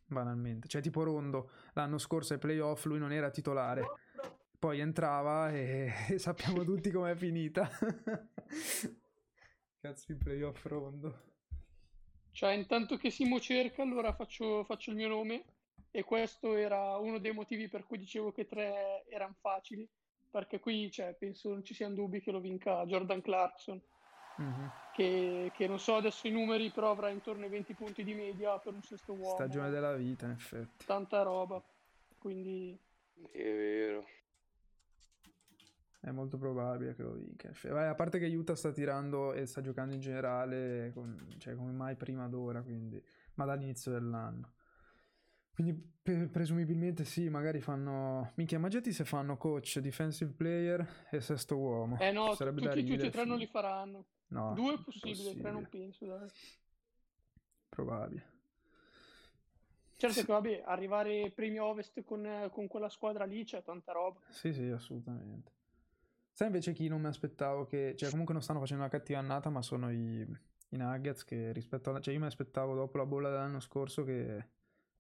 Banalmente. 0.07 0.69
Cioè, 0.69 0.83
tipo 0.83 1.03
Rondo, 1.03 1.51
l'anno 1.73 1.99
scorso 1.99 2.33
ai 2.35 2.39
playoff 2.39 2.85
lui 2.85 2.99
non 2.99 3.13
era 3.13 3.31
titolare. 3.31 3.85
Poi 4.59 4.79
entrava 4.79 5.51
e, 5.51 5.93
e 6.09 6.19
sappiamo 6.19 6.65
tutti 6.65 6.91
com'è 6.91 7.15
finita. 7.17 7.69
Cazzo 9.81 10.05
di 10.07 10.15
playoff 10.15 10.65
Rondo. 10.67 11.31
Cioè, 12.31 12.53
intanto 12.53 12.97
che 12.97 13.11
Simo 13.11 13.41
cerca, 13.41 13.83
allora 13.83 14.15
faccio, 14.15 14.65
faccio 14.65 14.91
il 14.91 14.97
mio 14.97 15.09
nome. 15.09 15.45
E 15.91 16.05
questo 16.05 16.55
era 16.55 16.97
uno 16.97 17.19
dei 17.19 17.33
motivi 17.33 17.69
per 17.69 17.85
cui 17.87 17.99
dicevo 17.99 18.33
che 18.33 18.47
tre 18.47 19.05
erano 19.09 19.37
facili. 19.41 19.89
Perché 20.31 20.61
qui, 20.61 20.91
cioè, 20.91 21.15
penso 21.15 21.51
non 21.51 21.63
ci 21.65 21.75
siano 21.75 21.95
dubbi 21.95 22.23
che 22.23 22.31
lo 22.31 22.41
vinca 22.41 22.87
Jordan 22.87 23.21
Clarkson. 23.21 23.83
Mhm. 24.37 24.73
Che, 24.93 25.51
che 25.55 25.67
non 25.67 25.79
so 25.79 25.97
adesso 25.97 26.27
i 26.27 26.31
numeri, 26.31 26.71
però 26.71 26.91
avrà 26.91 27.09
intorno 27.09 27.45
ai 27.45 27.51
20 27.51 27.73
punti 27.75 28.05
di 28.05 28.13
media 28.15 28.59
per 28.59 28.75
un 28.75 28.83
sesto 28.83 29.13
uomo. 29.13 29.35
Stagione 29.35 29.71
della 29.71 29.95
vita, 29.95 30.27
in 30.27 30.33
effetti. 30.33 30.85
Tanta 30.85 31.23
roba. 31.23 31.63
Quindi, 32.19 32.79
È 33.31 33.43
vero. 33.43 34.05
È 36.01 36.11
molto 36.11 36.37
probabile 36.37 36.95
che 36.95 37.03
lo 37.03 37.13
vinca. 37.13 37.53
Vabbè, 37.63 37.85
a 37.85 37.95
parte 37.95 38.19
che 38.19 38.27
Utah 38.27 38.57
sta 38.57 38.73
tirando 38.73 39.33
e 39.33 39.47
sta 39.47 39.61
giocando 39.61 39.95
in 39.95 40.01
generale 40.01 40.91
con- 40.93 41.37
cioè, 41.39 41.55
come 41.55 41.71
mai 41.71 41.95
prima 41.95 42.27
d'ora, 42.29 42.61
quindi, 42.61 43.01
ma 43.35 43.45
dall'inizio 43.45 43.93
dell'anno. 43.93 44.53
Quindi 45.55 45.75
pe- 46.03 46.29
presumibilmente 46.29 47.05
sì, 47.05 47.29
magari 47.29 47.61
fanno... 47.61 48.33
Minchia, 48.37 48.57
immaginati 48.57 48.93
se 48.93 49.05
fanno 49.05 49.37
coach, 49.37 49.79
defensive 49.79 50.33
player 50.33 51.07
e 51.11 51.21
sesto 51.21 51.57
uomo. 51.57 51.99
eh 51.99 52.11
no, 52.11 52.35
Sarebbe 52.35 52.63
da 52.63 52.73
tutti, 52.73 52.87
tutti 52.87 53.07
e 53.07 53.11
tre 53.11 53.25
non 53.25 53.39
li 53.39 53.47
faranno. 53.47 54.05
No, 54.29 54.55
Due 54.55 54.75
è 54.75 54.79
possibile, 54.79 55.37
tre 55.37 55.51
non 55.51 55.69
penso. 55.69 56.07
Dai. 56.07 56.29
Probabile. 57.69 58.31
Certo 59.97 60.21
che 60.25 60.33
vabbè, 60.33 60.63
arrivare 60.65 61.23
ai 61.23 61.31
primi 61.31 61.59
ovest 61.59 62.03
con, 62.03 62.49
con 62.51 62.67
quella 62.67 62.89
squadra 62.89 63.25
lì 63.25 63.45
c'è 63.45 63.63
tanta 63.63 63.93
roba. 63.93 64.19
Sì, 64.31 64.53
sì, 64.53 64.69
assolutamente. 64.69 65.53
Sai 66.33 66.47
invece 66.49 66.73
chi 66.73 66.89
non 66.89 67.01
mi 67.03 67.09
aspettavo 67.09 67.67
che... 67.67 67.95
Cioè, 67.97 68.11
comunque 68.11 68.33
non 68.35 68.43
stanno 68.43 68.59
facendo 68.59 68.83
una 68.83 68.91
cattiva 68.91 69.19
annata, 69.19 69.51
ma 69.51 69.63
sono 69.63 69.93
i, 69.93 70.23
i 70.23 70.77
Nuggets 70.77 71.25
che 71.25 71.53
rispetto 71.53 71.91
alla... 71.91 72.01
Cioè, 72.01 72.15
io 72.15 72.21
mi 72.21 72.27
aspettavo 72.27 72.75
dopo 72.75 72.97
la 72.97 73.07
bolla 73.07 73.29
dell'anno 73.29 73.61
scorso 73.61 74.03
che... 74.03 74.49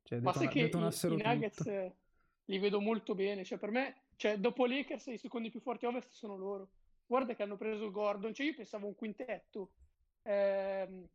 Cioè, 0.02 0.20
Ma 0.20 0.32
sai 0.32 0.48
detona- 0.48 0.88
che 0.90 1.06
i, 1.06 1.12
i 1.12 1.22
Nuggets 1.22 1.56
tutto. 1.56 1.70
eh, 1.70 1.92
li 2.46 2.58
vedo 2.58 2.80
molto 2.80 3.14
bene. 3.14 3.44
Cioè, 3.44 3.58
per 3.58 3.70
me, 3.70 3.94
cioè, 4.16 4.38
dopo 4.38 4.66
Lakers, 4.66 5.06
i 5.06 5.18
secondi 5.18 5.50
più 5.50 5.60
forti 5.60 5.86
ovest 5.86 6.10
sono 6.12 6.36
loro. 6.36 6.70
Guarda 7.06 7.34
che 7.34 7.42
hanno 7.42 7.56
preso 7.56 7.90
Gordon. 7.90 8.34
Cioè, 8.34 8.46
io 8.46 8.54
pensavo 8.54 8.86
un 8.86 8.94
quintetto. 8.94 9.72
Ehm, 10.22 11.06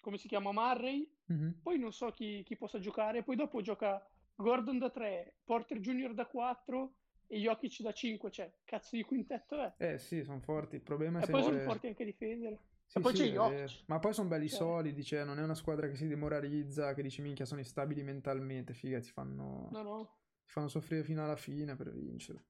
come 0.00 0.18
si 0.18 0.28
chiama? 0.28 0.52
Murray. 0.52 1.08
Mhm. 1.26 1.60
Poi 1.62 1.78
non 1.78 1.92
so 1.92 2.10
chi, 2.10 2.42
chi 2.44 2.56
possa 2.56 2.78
giocare. 2.78 3.22
Poi 3.22 3.36
dopo 3.36 3.60
gioca 3.60 4.04
Gordon 4.34 4.78
da 4.78 4.90
3, 4.90 5.34
Porter 5.44 5.78
Jr. 5.80 6.14
da 6.14 6.26
4 6.26 6.94
e 7.26 7.38
Jokic 7.38 7.80
da 7.80 7.92
5. 7.92 8.30
Cioè, 8.30 8.52
cazzo 8.64 8.96
di 8.96 9.02
quintetto 9.02 9.60
è? 9.60 9.72
Eh 9.78 9.98
sì, 9.98 10.22
sono 10.22 10.40
forti. 10.40 10.76
Il 10.76 10.82
problema 10.82 11.20
è 11.20 11.24
E 11.24 11.30
poi 11.30 11.42
sono 11.42 11.54
sempre... 11.56 11.72
forti 11.72 11.86
anche 11.88 12.02
a 12.02 12.06
difendere. 12.06 12.58
Sì, 12.86 13.00
poi 13.00 13.14
sì, 13.14 13.30
vero. 13.30 13.70
Ma 13.86 13.98
poi 13.98 14.14
sono 14.14 14.28
belli 14.28 14.48
Cioè. 14.48 14.58
solidi, 14.58 15.04
cioè 15.04 15.24
non 15.24 15.38
è 15.38 15.42
una 15.42 15.54
squadra 15.54 15.88
che 15.88 15.96
si 15.96 16.06
demoralizza, 16.06 16.94
che 16.94 17.02
dici 17.02 17.20
minchia 17.20 17.44
sono 17.44 17.60
instabili 17.60 18.02
mentalmente, 18.02 18.72
figa, 18.74 19.00
ti 19.00 19.10
fanno, 19.10 19.68
No, 19.70 19.82
no. 19.82 20.08
ti 20.44 20.52
fanno 20.52 20.68
soffrire 20.68 21.02
fino 21.02 21.22
alla 21.22 21.36
fine 21.36 21.76
per 21.76 21.92
vincere. 21.92 22.44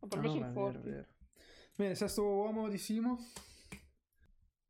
Ma 0.00 0.08
per 0.08 0.18
Ah, 0.18 0.22
me 0.22 0.26
no, 0.26 0.32
sono 0.32 0.44
ma 0.44 0.50
è 0.50 0.52
vero, 0.52 0.70
forti. 0.70 0.88
vero. 0.90 1.06
Bene, 1.76 1.94
sesto 1.94 2.22
uomo 2.24 2.68
di 2.68 2.78
Simo? 2.78 3.18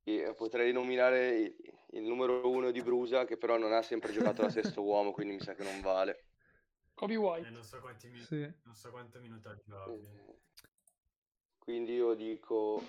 E 0.04 0.34
potrei 0.36 0.72
nominare 0.72 1.36
il, 1.38 1.56
il 1.92 2.02
numero 2.02 2.48
uno 2.48 2.70
di 2.70 2.80
Brusa, 2.82 3.24
che 3.24 3.36
però 3.36 3.58
non 3.58 3.72
ha 3.72 3.82
sempre 3.82 4.12
giocato 4.12 4.42
da 4.42 4.50
sesto 4.50 4.82
uomo, 4.84 5.12
quindi 5.12 5.34
mi 5.34 5.40
sa 5.40 5.54
che 5.54 5.62
non 5.64 5.80
vale. 5.80 6.24
Kobe 6.94 7.14
Eh, 7.14 7.18
White. 7.18 7.50
non 7.50 7.62
so 7.62 7.80
quanti 7.80 8.08
minuti, 8.08 8.26
Sì. 8.26 8.52
non 8.64 8.74
so 8.74 8.90
quanto 8.90 9.20
minutaggio 9.20 9.76
abbia. 9.82 10.10
Quindi 11.58 11.92
io 11.94 12.14
dico... 12.14 12.82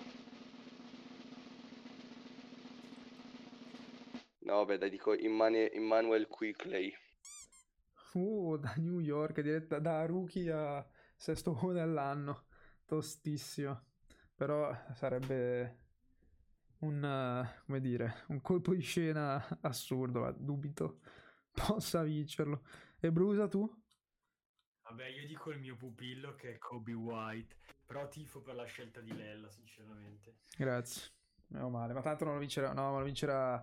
No, 4.48 4.64
vabbè, 4.64 4.78
dai, 4.78 4.88
dico 4.88 5.14
Immane- 5.14 5.70
Immanuel 5.74 6.26
Quickley. 6.26 6.90
Uh, 8.14 8.56
da 8.56 8.72
New 8.78 8.98
York, 8.98 9.42
diretta 9.42 9.78
da 9.78 10.06
rookie 10.06 10.50
a 10.50 10.88
sesto 11.14 11.50
uomo 11.52 11.72
dell'anno. 11.72 12.46
Tostissimo. 12.86 13.84
Però 14.34 14.74
sarebbe 14.94 15.80
un, 16.78 17.46
come 17.66 17.80
dire, 17.80 18.24
un 18.28 18.40
colpo 18.40 18.74
di 18.74 18.80
scena 18.80 19.58
assurdo, 19.60 20.20
ma 20.20 20.30
dubito 20.30 21.00
possa 21.52 22.02
vincerlo. 22.02 22.62
E 23.00 23.12
Brusa 23.12 23.48
tu? 23.48 23.70
Vabbè, 24.84 25.08
io 25.08 25.26
dico 25.26 25.50
il 25.50 25.58
mio 25.58 25.76
pupillo 25.76 26.34
che 26.36 26.54
è 26.54 26.58
Kobe 26.58 26.94
White, 26.94 27.54
però 27.84 28.08
tifo 28.08 28.40
per 28.40 28.54
la 28.54 28.64
scelta 28.64 29.02
di 29.02 29.14
Lella, 29.14 29.50
sinceramente. 29.50 30.38
Grazie. 30.56 31.10
Meno 31.48 31.68
male, 31.68 31.92
ma 31.92 32.00
tanto 32.00 32.24
non 32.24 32.32
lo 32.32 32.40
vincerà, 32.40 32.72
no, 32.72 32.92
ma 32.92 32.98
lo 32.98 33.04
vincerà 33.04 33.62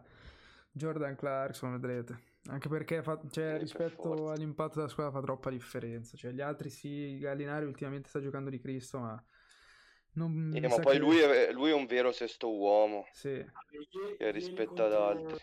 Jordan 0.78 1.16
Clarkson, 1.16 1.72
vedrete. 1.80 2.34
Anche 2.48 2.68
perché 2.68 3.02
fa- 3.02 3.18
cioè, 3.32 3.52
per 3.54 3.62
rispetto 3.62 4.02
forza. 4.02 4.34
all'impatto 4.34 4.76
della 4.76 4.90
squadra 4.90 5.14
fa 5.14 5.22
troppa 5.22 5.50
differenza. 5.50 6.18
Cioè, 6.18 6.32
gli 6.32 6.42
altri 6.42 6.70
sì, 6.70 7.18
Gallinari 7.18 7.66
ultimamente 7.66 8.10
sta 8.10 8.20
giocando 8.20 8.50
di 8.50 8.60
Cristo, 8.60 9.00
ma 9.00 9.24
non 10.14 10.52
Eh, 10.54 10.68
ma 10.68 10.80
poi 10.80 10.94
che- 10.94 11.00
lui 11.00 11.18
è, 11.20 11.52
lui 11.54 11.70
è 11.70 11.74
un 11.74 11.86
vero 11.86 12.12
sesto 12.12 12.54
uomo 12.54 13.06
Sì, 13.14 13.44
che 13.70 14.18
ieri 14.20 14.32
rispetto 14.32 14.84
ad 14.84 14.94
altri. 14.94 15.38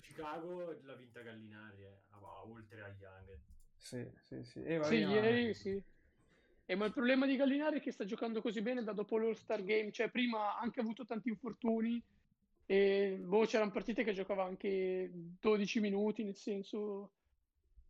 Chicago 0.00 0.78
l'ha 0.82 0.94
vinta 0.94 1.20
Gallinari, 1.20 1.82
eh, 1.82 1.98
oltre 2.46 2.80
a 2.82 2.88
Young. 2.98 3.38
sì, 3.76 4.06
sì, 4.24 4.44
sì. 4.44 4.62
E 4.62 4.76
vabbè, 4.78 4.94
Sì, 4.94 5.04
ma- 5.04 5.10
ieri 5.10 5.54
sì. 5.54 5.82
E 6.70 6.74
ma 6.76 6.84
il 6.84 6.92
problema 6.92 7.26
di 7.26 7.34
Gallinari 7.36 7.78
è 7.78 7.82
che 7.82 7.92
sta 7.92 8.04
giocando 8.04 8.40
così 8.40 8.60
bene 8.62 8.84
da 8.84 8.92
dopo 8.92 9.18
l'All-Star 9.18 9.64
Game, 9.64 9.90
cioè 9.90 10.10
prima 10.10 10.54
ha 10.54 10.58
anche 10.60 10.80
avuto 10.80 11.04
tanti 11.04 11.28
infortuni 11.28 12.02
e 12.70 13.18
boh, 13.18 13.46
c'erano 13.46 13.70
partite 13.70 14.04
che 14.04 14.12
giocava 14.12 14.44
anche 14.44 15.10
12 15.40 15.80
minuti, 15.80 16.22
nel 16.22 16.36
senso 16.36 17.12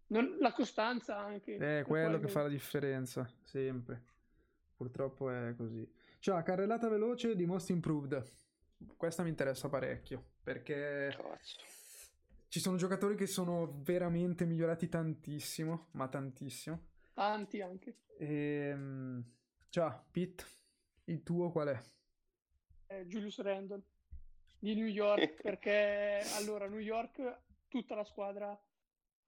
non- 0.08 0.36
la 0.38 0.52
costanza 0.52 1.18
anche. 1.18 1.56
È 1.56 1.82
quello 1.84 2.20
che 2.20 2.28
fa 2.28 2.42
la 2.42 2.48
differenza, 2.48 3.28
sempre. 3.42 4.04
Purtroppo 4.76 5.30
è 5.30 5.52
così. 5.56 5.84
Cioè, 6.20 6.44
carrellata 6.44 6.88
veloce 6.88 7.34
di 7.34 7.44
Most 7.44 7.70
Improved. 7.70 8.22
Questa 8.96 9.24
mi 9.24 9.30
interessa 9.30 9.68
parecchio, 9.68 10.24
perché 10.44 11.08
Cazzo. 11.10 11.58
ci 12.46 12.60
sono 12.60 12.76
giocatori 12.76 13.16
che 13.16 13.26
sono 13.26 13.80
veramente 13.82 14.44
migliorati 14.44 14.88
tantissimo, 14.88 15.88
ma 15.92 16.06
tantissimo. 16.06 16.86
Tanti 17.14 17.60
anche. 17.60 17.96
Ehm, 18.18 19.24
ciao, 19.70 20.04
Pete, 20.12 20.44
il 21.06 21.24
tuo 21.24 21.50
qual 21.50 21.68
è? 21.68 21.80
eh, 22.90 23.04
Julius 23.06 23.40
Randle 23.40 23.82
di 24.58 24.74
New 24.74 24.86
York 24.86 25.40
perché 25.42 26.20
allora 26.36 26.66
New 26.66 26.80
York 26.80 27.40
tutta 27.68 27.94
la 27.94 28.04
squadra 28.04 28.58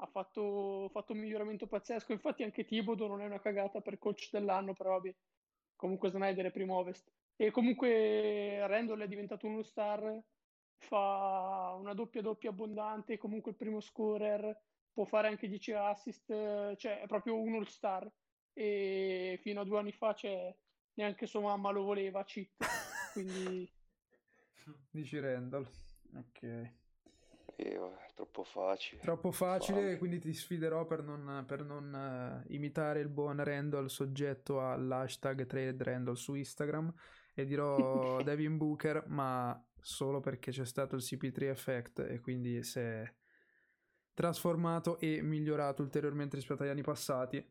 ha 0.02 0.06
fatto, 0.06 0.88
fatto 0.90 1.12
un 1.12 1.18
miglioramento 1.18 1.66
pazzesco. 1.66 2.12
Infatti 2.12 2.42
anche 2.42 2.64
Thibodeau 2.64 3.08
non 3.08 3.22
è 3.22 3.26
una 3.26 3.40
cagata 3.40 3.80
per 3.80 3.98
coach 3.98 4.30
dell'anno 4.30 4.72
però 4.72 4.92
vabbè 4.92 5.14
comunque 5.76 6.10
Snyder 6.10 6.46
è 6.46 6.50
primo 6.50 6.76
ovest. 6.76 7.10
E 7.36 7.50
comunque 7.50 8.66
Randle 8.66 9.04
è 9.04 9.08
diventato 9.08 9.46
uno 9.46 9.62
star 9.62 10.22
fa 10.82 11.76
una 11.78 11.92
doppia 11.92 12.22
doppia 12.22 12.48
abbondante 12.48 13.18
comunque 13.18 13.50
il 13.50 13.56
primo 13.58 13.80
scorer 13.80 14.58
può 14.90 15.04
fare 15.04 15.28
anche 15.28 15.46
10 15.46 15.72
assist 15.72 16.26
cioè 16.76 17.00
è 17.00 17.06
proprio 17.06 17.38
un 17.38 17.54
all 17.54 17.64
star. 17.64 18.10
E 18.52 19.38
fino 19.42 19.60
a 19.60 19.64
due 19.64 19.78
anni 19.78 19.92
fa 19.92 20.14
cioè, 20.14 20.54
neanche 20.94 21.26
sua 21.26 21.40
mamma 21.40 21.70
lo 21.70 21.82
voleva 21.82 22.24
cheat 22.24 22.50
quindi 23.12 23.70
Dici 24.90 25.18
Randall. 25.18 25.68
Ok. 26.14 26.42
Eh, 27.62 27.76
vabbè, 27.76 28.06
troppo 28.14 28.42
facile. 28.42 29.02
Troppo 29.02 29.30
facile, 29.32 29.80
Fame. 29.80 29.98
quindi 29.98 30.18
ti 30.18 30.32
sfiderò 30.32 30.86
per 30.86 31.02
non, 31.02 31.44
per 31.46 31.62
non, 31.62 31.94
eh, 31.94 32.54
imitare 32.54 33.00
il 33.00 33.08
buon 33.08 33.42
Randall 33.42 33.86
soggetto 33.86 34.66
all'hashtag 34.66 35.44
Trade 35.44 35.84
Randall 35.84 36.14
su 36.14 36.34
Instagram 36.34 36.92
e 37.34 37.44
dirò 37.44 38.22
Devin 38.24 38.56
Booker, 38.56 39.04
ma 39.08 39.62
solo 39.78 40.20
perché 40.20 40.50
c'è 40.52 40.64
stato 40.64 40.96
il 40.96 41.02
CP3 41.02 41.42
effect 41.48 41.98
e 41.98 42.20
quindi 42.20 42.62
si 42.62 42.78
è 42.78 43.14
trasformato 44.14 44.98
e 44.98 45.20
migliorato 45.22 45.82
ulteriormente 45.82 46.36
rispetto 46.36 46.62
agli 46.62 46.70
anni 46.70 46.82
passati. 46.82 47.46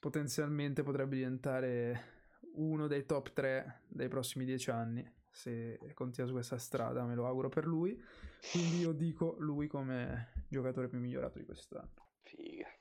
Potenzialmente 0.00 0.82
potrebbe 0.82 1.16
diventare 1.16 2.14
uno 2.54 2.86
dei 2.86 3.06
top 3.06 3.32
3 3.32 3.82
dei 3.88 4.08
prossimi 4.08 4.44
10 4.44 4.70
anni. 4.70 5.14
Se 5.36 5.78
continua 5.92 6.26
su 6.26 6.32
questa 6.32 6.56
strada, 6.56 7.04
me 7.04 7.14
lo 7.14 7.26
auguro 7.26 7.50
per 7.50 7.66
lui. 7.66 8.02
Quindi 8.50 8.78
io 8.78 8.92
dico 8.92 9.36
lui 9.38 9.66
come 9.66 10.32
giocatore 10.48 10.88
più 10.88 10.98
migliorato 10.98 11.38
di 11.38 11.44
quest'anno. 11.44 12.14
Figa. 12.22 12.74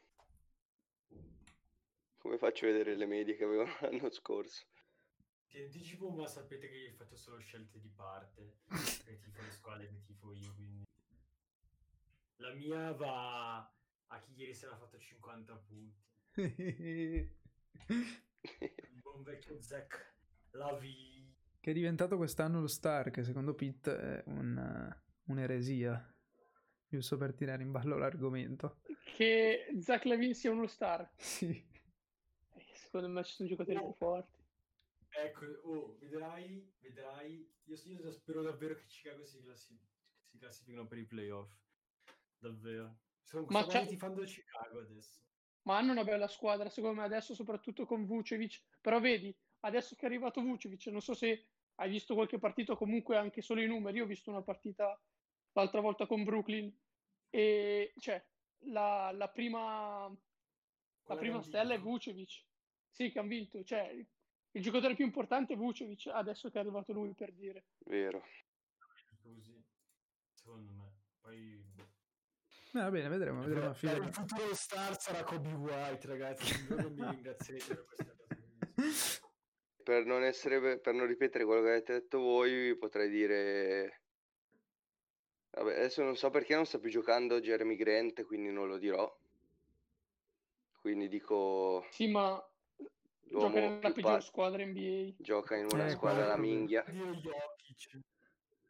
Come 2.16 2.38
faccio 2.38 2.66
a 2.66 2.70
vedere 2.70 2.96
le 2.96 3.06
medie 3.06 3.36
che 3.36 3.44
avevo 3.44 3.66
l'anno 3.82 4.10
scorso? 4.10 4.66
ti 5.50 5.62
anticipo, 5.62 6.10
ma 6.10 6.26
sapete 6.28 6.70
che 6.70 6.76
io 6.76 6.92
ho 6.92 6.96
fatto 6.96 7.18
solo 7.18 7.40
scelte 7.40 7.82
di 7.82 7.90
parte. 7.90 8.60
che 9.04 9.20
tifo 9.20 9.42
le 9.42 9.52
squadre 9.52 9.90
che 9.90 10.02
tifo 10.04 10.34
io, 10.34 10.54
quindi... 10.54 10.86
La 12.38 12.54
mia 12.54 12.94
va 12.94 13.58
a 13.58 14.20
chi 14.22 14.34
ieri 14.36 14.54
sera 14.54 14.74
ha 14.74 14.78
fatto 14.78 14.98
50 14.98 15.56
punti. 15.58 16.02
Il 16.36 17.30
buon 19.02 19.24
vecchio 19.24 19.62
Zack 19.62 20.16
Lavi. 20.52 21.15
Che 21.66 21.72
è 21.72 21.74
diventato 21.74 22.16
quest'anno 22.18 22.60
lo 22.62 22.68
star, 22.68 23.10
che 23.10 23.24
secondo 23.24 23.56
Pitt 23.56 23.90
è 23.90 24.22
un- 24.28 24.96
un'eresia. 25.24 26.16
Giusto 26.88 27.18
per 27.18 27.34
tirare 27.34 27.64
in 27.64 27.72
ballo 27.72 27.98
l'argomento. 27.98 28.82
Che 29.16 29.74
Zach 29.80 30.06
Lavin 30.06 30.36
sia 30.36 30.52
uno 30.52 30.68
star. 30.68 31.12
Sì. 31.18 31.48
Eh, 31.50 32.66
Secondo 32.76 33.10
me 33.10 33.24
ci 33.24 33.34
sono 33.34 33.50
giocatori 33.50 33.80
più 33.80 33.94
forti. 33.94 34.38
Ecco, 35.10 35.46
oh, 35.64 35.98
vedrai, 36.00 36.72
vedrai. 36.82 37.52
Io, 37.64 37.76
io 37.84 38.12
spero 38.12 38.44
davvero 38.44 38.76
che 38.76 38.86
Chicago 38.86 39.26
si, 39.26 39.42
classi- 39.42 39.82
si 40.28 40.38
classifichino 40.38 40.86
per 40.86 41.00
i 41.00 41.06
playoff. 41.06 41.50
Davvero. 42.38 43.00
Sono, 43.24 43.48
Ma 43.50 43.66
c'è- 43.66 43.88
tifando 43.88 44.22
Chicago 44.22 44.82
adesso. 44.82 45.24
Ma 45.64 45.80
hanno 45.80 45.94
una 45.94 46.04
bella 46.04 46.28
squadra, 46.28 46.70
secondo 46.70 47.00
me, 47.00 47.06
adesso 47.08 47.34
soprattutto 47.34 47.88
con 47.88 48.06
Vucevic. 48.06 48.62
Però 48.82 49.00
vedi, 49.00 49.36
adesso 49.62 49.96
che 49.96 50.04
è 50.04 50.06
arrivato 50.06 50.42
Vucevic, 50.42 50.86
non 50.88 51.02
so 51.02 51.16
se 51.16 51.48
hai 51.76 51.90
visto 51.90 52.14
qualche 52.14 52.40
partita, 52.40 52.76
comunque 52.76 53.18
anche 53.18 53.42
solo 53.42 53.62
i 53.62 53.68
numeri. 53.68 53.98
Io 53.98 54.04
ho 54.04 54.08
visto 54.08 54.30
una 54.30 54.42
partita 54.42 55.00
l'altra 55.54 55.82
volta 55.82 56.06
con 56.06 56.24
Brooklyn 56.24 56.74
e 57.30 57.94
cioè 57.98 58.24
la, 58.68 59.12
la 59.14 59.30
prima, 59.30 60.08
la 61.06 61.16
prima 61.16 61.42
stella 61.42 61.74
è. 61.74 61.80
Vucevic. 61.80 62.44
Sì, 62.90 63.12
che 63.12 63.20
hanno 63.20 63.28
vinto. 63.28 63.64
Cioè, 63.64 63.94
il 64.52 64.62
giocatore 64.62 64.96
più 64.96 65.06
importante 65.06 65.54
è 65.54 65.58
Vucevic, 65.58 66.08
adesso 66.08 66.50
che 66.50 66.58
è 66.58 66.62
arrivato 66.62 66.94
lui, 66.94 67.14
per 67.14 67.34
dire. 67.34 67.66
Vero. 67.86 68.24
Così, 69.22 69.62
secondo 70.32 70.72
me. 70.74 70.94
Poi... 71.20 71.74
Eh, 72.74 72.80
va 72.80 72.92
bene, 72.92 73.08
vedremo, 73.10 73.42
vedremo 73.42 73.72
Eh, 73.72 73.76
fine. 73.76 73.94
il 73.94 74.14
futuro 74.14 74.54
star 74.54 75.00
sarà 75.00 75.24
Kobe 75.24 75.52
White, 75.52 76.08
ragazzi. 76.08 76.68
Non 76.70 76.94
mi 76.94 77.10
ringrazierete 77.10 77.76
per 77.76 77.86
questa 77.86 78.06
cosa. 78.06 78.24
Per 79.86 80.04
non, 80.04 80.24
essere, 80.24 80.80
per 80.80 80.96
non 80.96 81.06
ripetere 81.06 81.46
quello 81.46 81.62
che 81.62 81.70
avete 81.70 81.94
detto 81.94 82.18
voi, 82.20 82.76
potrei 82.76 83.08
dire... 83.08 84.02
Vabbè, 85.52 85.76
adesso 85.76 86.02
non 86.02 86.16
so 86.16 86.32
perché 86.32 86.56
non 86.56 86.66
sta 86.66 86.80
più 86.80 86.90
giocando 86.90 87.40
Jeremy 87.40 87.76
Grant, 87.76 88.26
quindi 88.26 88.50
non 88.50 88.68
lo 88.68 88.80
dirò. 88.80 89.16
Quindi 90.82 91.08
dico, 91.08 91.86
Sì, 91.92 92.08
ma 92.08 92.44
L'uomo 93.30 93.48
gioca 93.54 93.60
nella 93.60 93.92
peggior 93.92 94.14
pa- 94.14 94.20
squadra 94.22 94.66
NBA. 94.66 95.14
gioca 95.18 95.56
in 95.56 95.68
una 95.72 95.86
Eh, 95.86 95.92
squadra. 95.92 96.36
Dire 96.36 96.84
Jokic. 96.84 98.00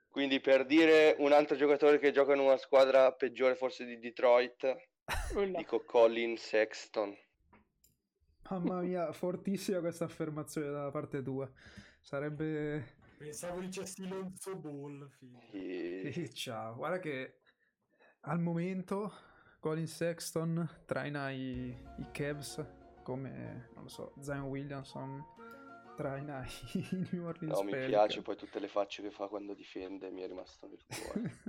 Quindi 0.10 0.42
per 0.42 0.66
dire 0.66 1.16
un 1.20 1.32
altro 1.32 1.56
giocatore 1.56 1.98
che 1.98 2.12
gioca 2.12 2.34
in 2.34 2.40
una 2.40 2.58
squadra 2.58 3.14
peggiore 3.14 3.56
forse 3.56 3.86
di 3.86 4.00
Detroit, 4.00 4.76
dico 5.56 5.82
Colin 5.86 6.36
Sexton. 6.36 7.18
Mamma 8.50 8.82
mia, 8.82 9.12
fortissima 9.12 9.80
questa 9.80 10.06
affermazione 10.06 10.70
da 10.70 10.92
parte 10.92 11.22
tua. 11.22 11.50
Sarebbe... 12.00 13.04
Pensavo 13.18 13.60
dicessi 13.60 14.08
Lonzo 14.08 14.56
Ball, 14.58 15.10
figlio. 15.10 15.40
E- 15.52 16.12
Eh, 16.14 16.30
ciao, 16.34 16.76
guarda 16.76 17.00
che 17.00 17.40
al 18.22 18.40
momento 18.40 19.12
Colin 19.60 19.88
Sexton 19.88 20.84
traina 20.86 21.32
i, 21.32 21.70
i 21.70 22.08
Cavs 22.12 22.64
come, 23.04 23.70
non 23.74 23.84
lo 23.84 23.90
so, 23.90 24.14
Zion 24.20 24.42
Williamson 24.44 25.24
traina 25.96 26.46
i 26.74 27.08
New 27.12 27.26
Orleans 27.26 27.58
No, 27.58 27.64
mi 27.64 27.86
piace 27.86 28.22
poi 28.22 28.36
tutte 28.36 28.60
le 28.60 28.68
facce 28.68 29.02
che 29.02 29.12
fa 29.12 29.28
quando 29.28 29.54
difende, 29.54 30.12
mi 30.12 30.22
è 30.22 30.28
rimasto 30.28 30.68
nel 30.68 30.84
cuore. 30.86 31.40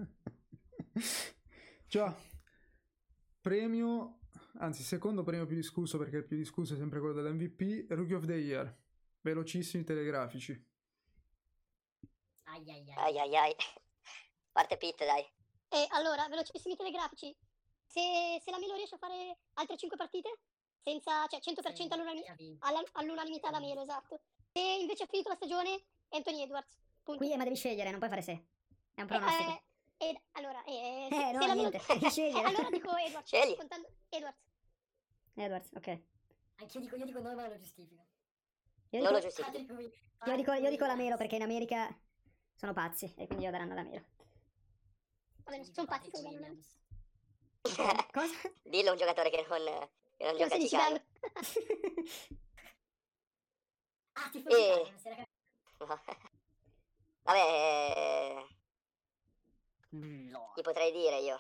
Già, 1.89 2.15
premio, 3.41 4.19
anzi 4.59 4.83
secondo 4.83 5.23
premio 5.23 5.47
più 5.47 5.57
discusso 5.57 5.99
perché 5.99 6.17
il 6.19 6.25
più 6.25 6.37
discusso 6.37 6.75
è 6.75 6.77
sempre 6.77 6.99
quello 7.01 7.15
dell'MVP, 7.15 7.91
Rookie 7.91 8.15
of 8.15 8.25
the 8.27 8.35
Year, 8.35 8.75
velocissimi 9.21 9.85
telegrafici. 9.85 10.53
Ai 12.45 12.71
ai 12.71 12.91
ai. 12.91 12.95
Ai 12.97 13.19
ai 13.19 13.37
ai. 13.37 13.55
Parte 14.53 14.77
Pit, 14.77 15.05
dai. 15.05 15.23
E 15.69 15.87
allora, 15.91 16.27
velocissimi 16.29 16.77
telegrafici. 16.77 17.35
Se, 17.87 18.01
se 18.43 18.51
la 18.51 18.59
Melo 18.59 18.75
riesce 18.75 18.95
a 18.95 18.99
fare 18.99 19.39
altre 19.55 19.77
5 19.77 19.97
partite, 19.97 20.39
senza, 20.83 21.27
cioè 21.27 21.41
100% 21.41 21.93
all'unani- 21.95 22.27
Ha 22.27 22.35
vinto. 22.35 22.65
alla- 22.67 22.83
all'unanimità 22.93 23.51
la 23.51 23.61
Melo, 23.61 23.83
esatto. 23.83 24.21
Se 24.53 24.61
invece 24.61 25.05
ha 25.05 25.07
finito 25.07 25.29
la 25.29 25.35
stagione, 25.35 25.83
Anthony 26.11 26.43
Edwards. 26.43 26.77
Punto. 27.03 27.23
Qui 27.23 27.33
eh, 27.33 27.37
ma 27.37 27.45
devi 27.45 27.57
scegliere, 27.57 27.91
non 27.91 27.99
puoi 27.99 28.11
fare 28.11 28.23
se. 28.23 28.47
È 28.95 29.01
un 29.01 29.07
pronostico. 29.07 29.51
Eh, 29.51 29.63
ed- 29.99 30.21
allora, 30.33 30.63
eh, 30.65 31.09
Eh, 31.11 31.15
se, 31.15 31.33
no, 31.33 31.55
niente, 31.55 31.79
scegliere. 32.11 32.41
Eh, 32.41 32.45
allora 32.45 32.71
dico 32.71 32.97
Edwards. 32.97 33.29
Scegli. 33.29 33.57
Contando 33.57 33.89
Edwards. 34.09 34.39
Edwards, 35.35 35.71
ok. 35.75 36.01
Anch'io 36.57 36.81
dico, 36.81 36.97
io 36.97 37.05
dico 37.05 37.21
no, 37.21 37.35
ma 37.35 37.49
lo 37.49 37.59
giustifico. 37.59 38.05
Io 38.91 39.03
Non 39.03 39.13
lo 39.13 39.19
giustifico. 39.21 39.75
Io 39.81 40.37
dico, 40.37 40.53
io 40.53 40.71
dico 40.71 40.87
la 40.87 40.95
Melo 40.95 41.17
perché 41.17 41.37
in 41.37 41.43
America 41.43 41.95
sono 42.55 42.73
pazzi 42.73 43.13
e 43.17 43.27
quindi 43.27 43.45
io 43.45 43.51
daranno 43.51 43.75
la 43.75 43.83
Melo. 43.83 44.05
Va 45.45 45.51
bene, 45.51 45.63
Dico 45.63 45.75
sono 45.75 45.87
pazzi. 45.87 46.11
Sono. 46.11 46.47
Cosa? 48.13 48.35
Dillo 48.65 48.89
a 48.89 48.93
un 48.93 48.99
giocatore 48.99 49.29
che 49.31 49.45
non, 49.49 49.89
che 50.17 50.25
non 50.25 50.37
gioca 50.37 50.55
a 50.55 50.59
16 50.59 50.69
Chicago. 50.69 51.03
Ah, 54.13 54.31
Eh. 54.33 54.91
Non 54.91 54.99
si 54.99 55.09
era 55.09 55.27
Vabbè, 57.23 57.39
eh, 57.41 58.46
No. 60.31 60.53
chi 60.55 60.63
potrei 60.63 60.93
dire 60.93 61.19
io? 61.21 61.39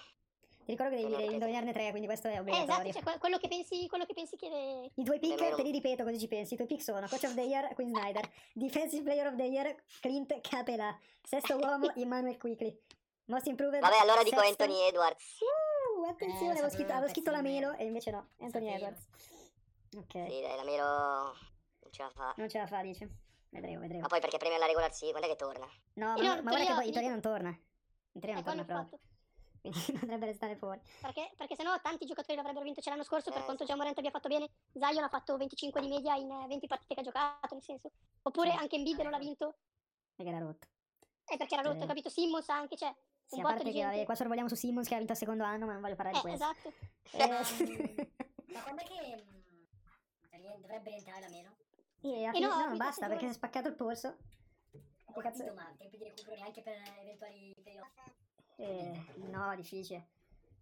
Ti 0.67 0.73
ricordo 0.73 0.97
che 0.97 1.03
devi, 1.03 1.13
Non 1.25 1.33
indovinarne 1.35 1.73
tre, 1.73 1.91
quindi 1.91 2.07
questo 2.09 2.27
è 2.27 2.35
Eh, 2.35 2.39
obbligatorio. 2.41 2.73
esatto, 2.75 2.93
cioè, 2.93 3.03
que- 3.05 3.19
quello, 3.21 3.39
che 3.39 3.47
pensi, 3.49 3.87
quello 3.87 4.05
che 4.05 4.15
pensi 4.15 4.35
chiede... 4.37 4.91
I 4.95 5.05
tuoi 5.05 5.21
pick, 5.21 5.35
Nemmeno- 5.39 5.57
te 5.57 5.63
li 5.63 5.71
ripeto 5.71 6.03
così 6.03 6.19
ci 6.19 6.27
pensi. 6.27 6.55
I 6.55 6.57
tuoi 6.57 6.69
pick 6.69 6.83
sono 6.83 7.07
Coach 7.07 7.23
of 7.23 7.35
the 7.35 7.43
Year, 7.43 7.73
Quinn 7.75 7.95
Snyder, 7.95 8.29
Defensive 8.53 9.03
Player 9.05 9.27
of 9.29 9.37
the 9.37 9.45
Year, 9.45 9.77
Clint 10.01 10.41
Capela, 10.41 10.99
Sesto 11.23 11.57
uomo, 11.57 11.93
Emmanuel 11.95 12.37
Quickly, 12.37 12.77
Most 13.27 13.47
Improved, 13.47 13.79
Vabbè, 13.81 13.99
allora 13.99 14.25
dico 14.25 14.41
Sexton. 14.41 14.67
Anthony 14.69 14.89
Edwards. 14.89 15.39
Uh, 15.41 16.03
attenzione, 16.09 16.47
Eh, 16.49 16.59
avevo 16.59 16.71
scritto, 16.71 16.93
avevo 16.93 17.09
scritto 17.13 17.31
la 17.31 17.43
Melo 17.43 17.73
e 17.75 17.85
invece 17.85 18.11
no, 18.11 18.31
Anthony 18.41 18.67
Sapevo. 18.71 18.75
Edwards. 18.87 19.07
Ok, 19.99 20.31
Sì, 20.33 20.41
dai, 20.41 20.57
la 20.57 20.65
Melo 20.65 20.85
non 20.85 21.93
ce 21.93 22.03
la 22.03 22.11
fa. 22.11 22.35
non 22.39 22.49
ce 22.49 22.59
la 22.59 22.67
fa, 22.67 22.83
dice. 22.83 23.09
Vedremo, 23.51 23.81
vedremo. 23.81 24.01
Ma 24.03 24.09
poi 24.09 24.19
perché 24.21 24.37
premia 24.37 24.59
la 24.59 24.67
regular 24.67 24.93
sì, 24.93 25.11
quando 25.11 25.29
è 25.29 25.31
che 25.31 25.37
torna? 25.37 25.67
No, 25.95 26.07
ma, 26.15 26.17
Io- 26.17 26.43
ma 26.43 26.51
guarda 26.51 26.67
che 26.67 26.75
poi 26.75 26.91
Torino 26.93 27.11
non 27.13 27.21
torna. 27.21 27.59
Eh, 28.21 28.33
non 28.33 28.43
torna 28.43 28.65
proprio. 28.65 28.99
Quindi 29.61 29.81
potrebbe 30.01 30.27
restare 30.27 30.57
fuori. 30.57 30.81
Perché, 31.01 31.31
perché 31.37 31.55
sennò 31.57 31.79
tanti 31.81 32.07
giocatori 32.07 32.37
l'avrebbero 32.37 32.65
vinto 32.65 32.81
ce 32.81 32.91
l'anno 32.91 33.03
scorso, 33.03 33.31
per 33.31 33.41
Eh, 33.43 33.45
quanto 33.45 33.65
sì. 33.65 33.71
già 33.71 33.77
Morant 33.77 33.99
abbia 33.99 34.11
fatto 34.11 34.29
bene. 34.29 34.49
Zion 34.73 35.03
ha 35.05 35.09
fatto 35.09 35.37
25 35.37 35.81
di 35.81 35.89
media 35.89 36.15
in 36.15 36.31
eh, 36.31 36.47
20 36.47 36.67
partite 36.67 36.95
che 36.95 37.01
ha 37.01 37.05
giocato, 37.05 37.55
nel 37.55 37.63
senso. 37.63 37.91
Oppure 38.23 38.51
Sì. 38.53 38.57
anche 38.57 38.77
Embiid 38.77 39.01
non 39.01 39.11
l'ha 39.11 39.19
vinto, 39.19 39.57
Perché 40.15 40.31
era 40.31 40.41
rotto. 40.41 40.67
eh, 41.27 41.37
perché 41.37 41.55
era 41.55 41.63
rotto, 41.63 41.81
Sì. 41.83 41.87
capito? 41.87 42.09
Simmons 42.09 42.49
anche, 42.49 42.77
cioè, 42.77 42.95
Sì, 43.27 43.35
un 43.37 43.41
a 43.45 43.49
parte 43.49 43.65
di 43.65 43.71
che 43.73 43.79
gente. 43.79 43.93
vabbè, 43.95 44.05
qua 44.05 44.15
sorvoliamo 44.15 44.49
su 44.49 44.55
Simmons 44.55 44.87
che 44.87 44.95
ha 44.95 44.99
vinto 44.99 45.13
il 45.13 45.19
secondo 45.19 45.45
anno, 45.45 45.67
ma 45.67 45.73
non 45.73 45.81
voglio 45.83 45.97
parlare 45.97 46.21
di 46.23 46.27
Eh, 46.27 46.37
questo. 46.37 46.51
esatto. 46.55 46.73
Eh, 47.17 47.29
Ma 48.53 48.63
quando 48.63 48.83
è 48.83 48.85
che 48.85 49.25
mm, 50.37 50.61
dovrebbe 50.61 50.91
rientrare 50.91 51.21
la 51.21 51.29
meno? 51.29 51.57
sì, 52.01 52.25
a 52.25 52.29
E 52.31 52.33
fine- 52.33 52.47
no, 52.47 52.57
no, 52.57 52.67
non 52.67 52.77
basta 52.77 53.07
perché 53.09 53.25
si 53.27 53.31
è 53.31 53.35
spaccato 53.35 53.69
il 53.69 53.75
polso. 53.75 54.17
Ho 55.17 55.21
Che 55.21 55.29
cazzo- 55.29 55.45
capito, 55.45 55.55
ma 55.55 55.75
tempi 55.79 55.97
di 55.97 56.05
recupero 56.05 56.37
neanche 56.37 56.61
per 56.63 56.75
eventuali 57.01 57.55
playoff. 57.63 57.89
Eh, 58.57 59.01
no, 59.31 59.55
difficile. 59.57 60.09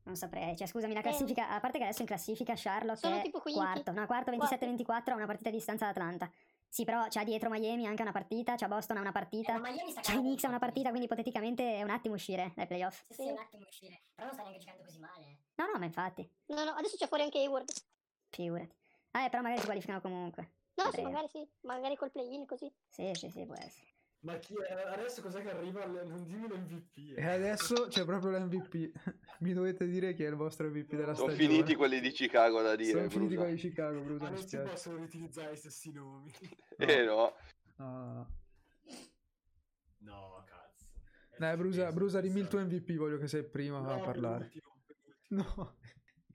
Non 0.04 0.14
saprei. 0.16 0.56
Cioè, 0.56 0.66
scusami, 0.68 0.92
la 0.92 1.00
Eh. 1.00 1.02
classifica, 1.02 1.48
a 1.50 1.58
parte 1.60 1.78
che 1.78 1.84
adesso 1.84 2.02
in 2.02 2.06
classifica 2.06 2.52
Charlotte 2.56 2.98
Sono 3.00 3.16
è 3.18 3.22
tipo 3.22 3.40
quinti. 3.40 3.58
quarto. 3.60 3.90
No, 3.92 4.06
quarto 4.06 4.30
27-24 4.30 5.12
a 5.14 5.16
una 5.16 5.26
partita 5.26 5.50
di 5.50 5.56
distanza 5.56 5.86
da 5.86 5.90
Atlanta. 5.90 6.30
Sì, 6.68 6.84
però 6.84 7.06
c'ha 7.08 7.24
dietro 7.24 7.48
Miami 7.50 7.86
anche 7.86 8.02
una 8.02 8.12
partita, 8.12 8.54
c'ha 8.56 8.68
Boston 8.68 8.96
a 8.98 9.00
una 9.00 9.08
Eh, 9.08 9.12
partita, 9.12 9.52
ma 9.58 9.70
Miami 9.70 9.90
sta 9.90 10.00
c'ha 10.02 10.12
Knicks 10.18 10.44
a 10.44 10.48
una 10.48 10.58
partita, 10.58 10.88
quindi 10.88 11.06
ipoteticamente 11.06 11.76
è 11.76 11.82
un 11.82 11.90
attimo 11.90 12.14
uscire 12.14 12.52
dai 12.54 12.66
playoff. 12.66 13.04
Sì, 13.08 13.22
sì, 13.22 13.28
un 13.30 13.38
attimo 13.38 13.64
uscire. 13.66 14.00
Però 14.14 14.26
non 14.26 14.34
sta 14.34 14.42
neanche 14.42 14.60
giocando 14.60 14.82
così 14.84 14.98
male. 14.98 15.24
eh. 15.24 15.38
No, 15.56 15.66
no, 15.72 15.78
ma 15.78 15.84
infatti, 15.84 16.28
No, 16.46 16.64
no, 16.64 16.72
adesso 16.72 16.96
c'è 16.96 17.06
fuori 17.08 17.22
anche 17.24 17.38
Hayward. 17.38 17.70
figurati. 18.30 18.74
Ah, 19.12 19.24
eh, 19.24 19.28
però 19.30 19.42
magari 19.42 19.60
si 19.60 19.66
qualificano 19.66 20.00
comunque. 20.00 20.50
No, 20.74 20.90
sì, 20.90 21.02
magari 21.02 21.28
sì, 21.28 21.48
magari 21.60 21.96
col 21.96 22.10
play-in 22.10 22.44
così. 22.46 22.70
Sì, 22.88 23.12
sì, 23.14 23.30
sì, 23.30 23.46
può 23.46 23.54
essere. 23.54 23.92
Ma 24.24 24.38
chi 24.38 24.54
è? 24.54 24.72
Adesso 24.72 25.20
cos'è 25.20 25.42
che 25.42 25.50
arriva? 25.50 25.82
al- 25.82 26.06
Non 26.06 26.24
dimmi 26.24 26.48
l'MVP. 26.48 27.18
E 27.18 27.26
adesso 27.26 27.88
c'è 27.88 28.04
proprio 28.06 28.30
l'MVP. 28.30 28.90
Mi 29.40 29.52
dovete 29.52 29.86
dire 29.86 30.14
chi 30.14 30.24
è 30.24 30.28
il 30.28 30.34
vostro 30.34 30.66
MVP 30.68 30.94
della 30.94 31.14
Sono 31.14 31.28
stagione. 31.30 31.52
finiti 31.52 31.74
quelli 31.74 32.00
di 32.00 32.10
Chicago 32.10 32.62
da 32.62 32.74
dire. 32.74 32.92
Sono 32.98 33.10
finiti 33.10 33.36
quelli 33.36 33.54
di 33.54 33.60
Chicago, 33.60 34.00
Bruno, 34.00 34.22
Ma 34.22 34.30
mi 34.30 34.36
non 34.36 34.46
si 34.46 34.56
possono 34.58 34.96
riutilizzare 34.96 35.52
i 35.52 35.56
stessi 35.56 35.92
nomi. 35.92 36.30
Eh 36.78 37.04
no. 37.04 37.34
No, 37.76 37.86
no, 37.86 38.12
no. 38.14 38.28
No, 39.98 40.44
cazzo. 40.46 40.86
È 41.30 41.36
Dai, 41.38 41.56
Brusa, 41.56 41.92
Brusa, 41.92 42.20
dimmi 42.20 42.40
il 42.40 42.48
tuo. 42.48 42.60
MVP, 42.60 42.96
voglio 42.96 43.18
che 43.18 43.28
sei 43.28 43.40
il 43.40 43.46
primo 43.50 43.76
a 43.76 43.80
No, 43.80 44.00
parlare. 44.00 44.50
No, 45.28 45.76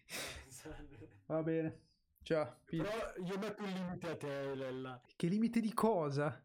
va 1.25 1.41
bene. 1.43 1.81
Ciao, 2.21 2.59
Pete. 2.65 2.83
Però 2.83 3.13
io 3.25 3.37
metto 3.39 3.63
un 3.63 3.69
limite 3.71 4.07
a 4.09 4.15
te, 4.15 4.53
Lella. 4.55 5.01
Che 5.15 5.27
limite 5.27 5.59
di 5.59 5.73
cosa? 5.73 6.43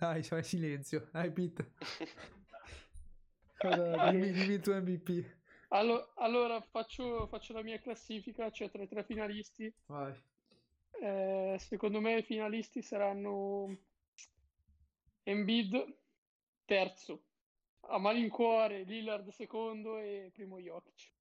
Dai, 0.00 0.22
fai 0.22 0.42
silenzio. 0.42 1.08
Dai, 1.12 1.30
Pete. 1.30 1.72
Cosa- 3.58 4.08
dimmi, 4.10 4.32
dimmi 4.32 4.54
il 4.54 4.60
tuo 4.60 4.74
MVP. 4.80 5.36
Allo- 5.68 6.12
allora 6.16 6.58
faccio, 6.62 7.26
faccio 7.26 7.52
la 7.52 7.62
mia 7.62 7.78
classifica, 7.78 8.50
cioè 8.50 8.70
tra 8.70 8.82
i 8.82 8.88
tre 8.88 9.04
finalisti. 9.04 9.70
Vai. 9.86 10.14
Eh, 11.02 11.56
secondo 11.58 12.00
me 12.00 12.18
i 12.18 12.22
finalisti 12.22 12.80
saranno 12.82 13.76
Embiid 15.22 15.96
terzo, 16.64 17.24
a 17.80 17.98
malincuore 17.98 18.84
Lillard 18.84 19.28
secondo 19.28 19.98
e 19.98 20.30
primo 20.32 20.58
Jokic. 20.58 21.12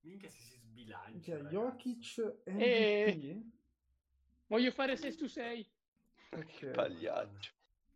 Minchia 0.00 0.30
se 0.30 0.40
si 0.40 0.58
sbilancia. 0.58 1.10
Minchia, 1.10 1.36
ragazzi. 1.36 1.54
Jokic 1.54 2.40
E- 2.44 3.14
MVP? 3.14 3.44
Voglio 4.46 4.70
fare 4.72 4.96
6 4.96 5.12
su 5.12 5.26
6. 5.26 5.70
Ok. 6.32 6.70
Pagliaccio. 6.72 7.52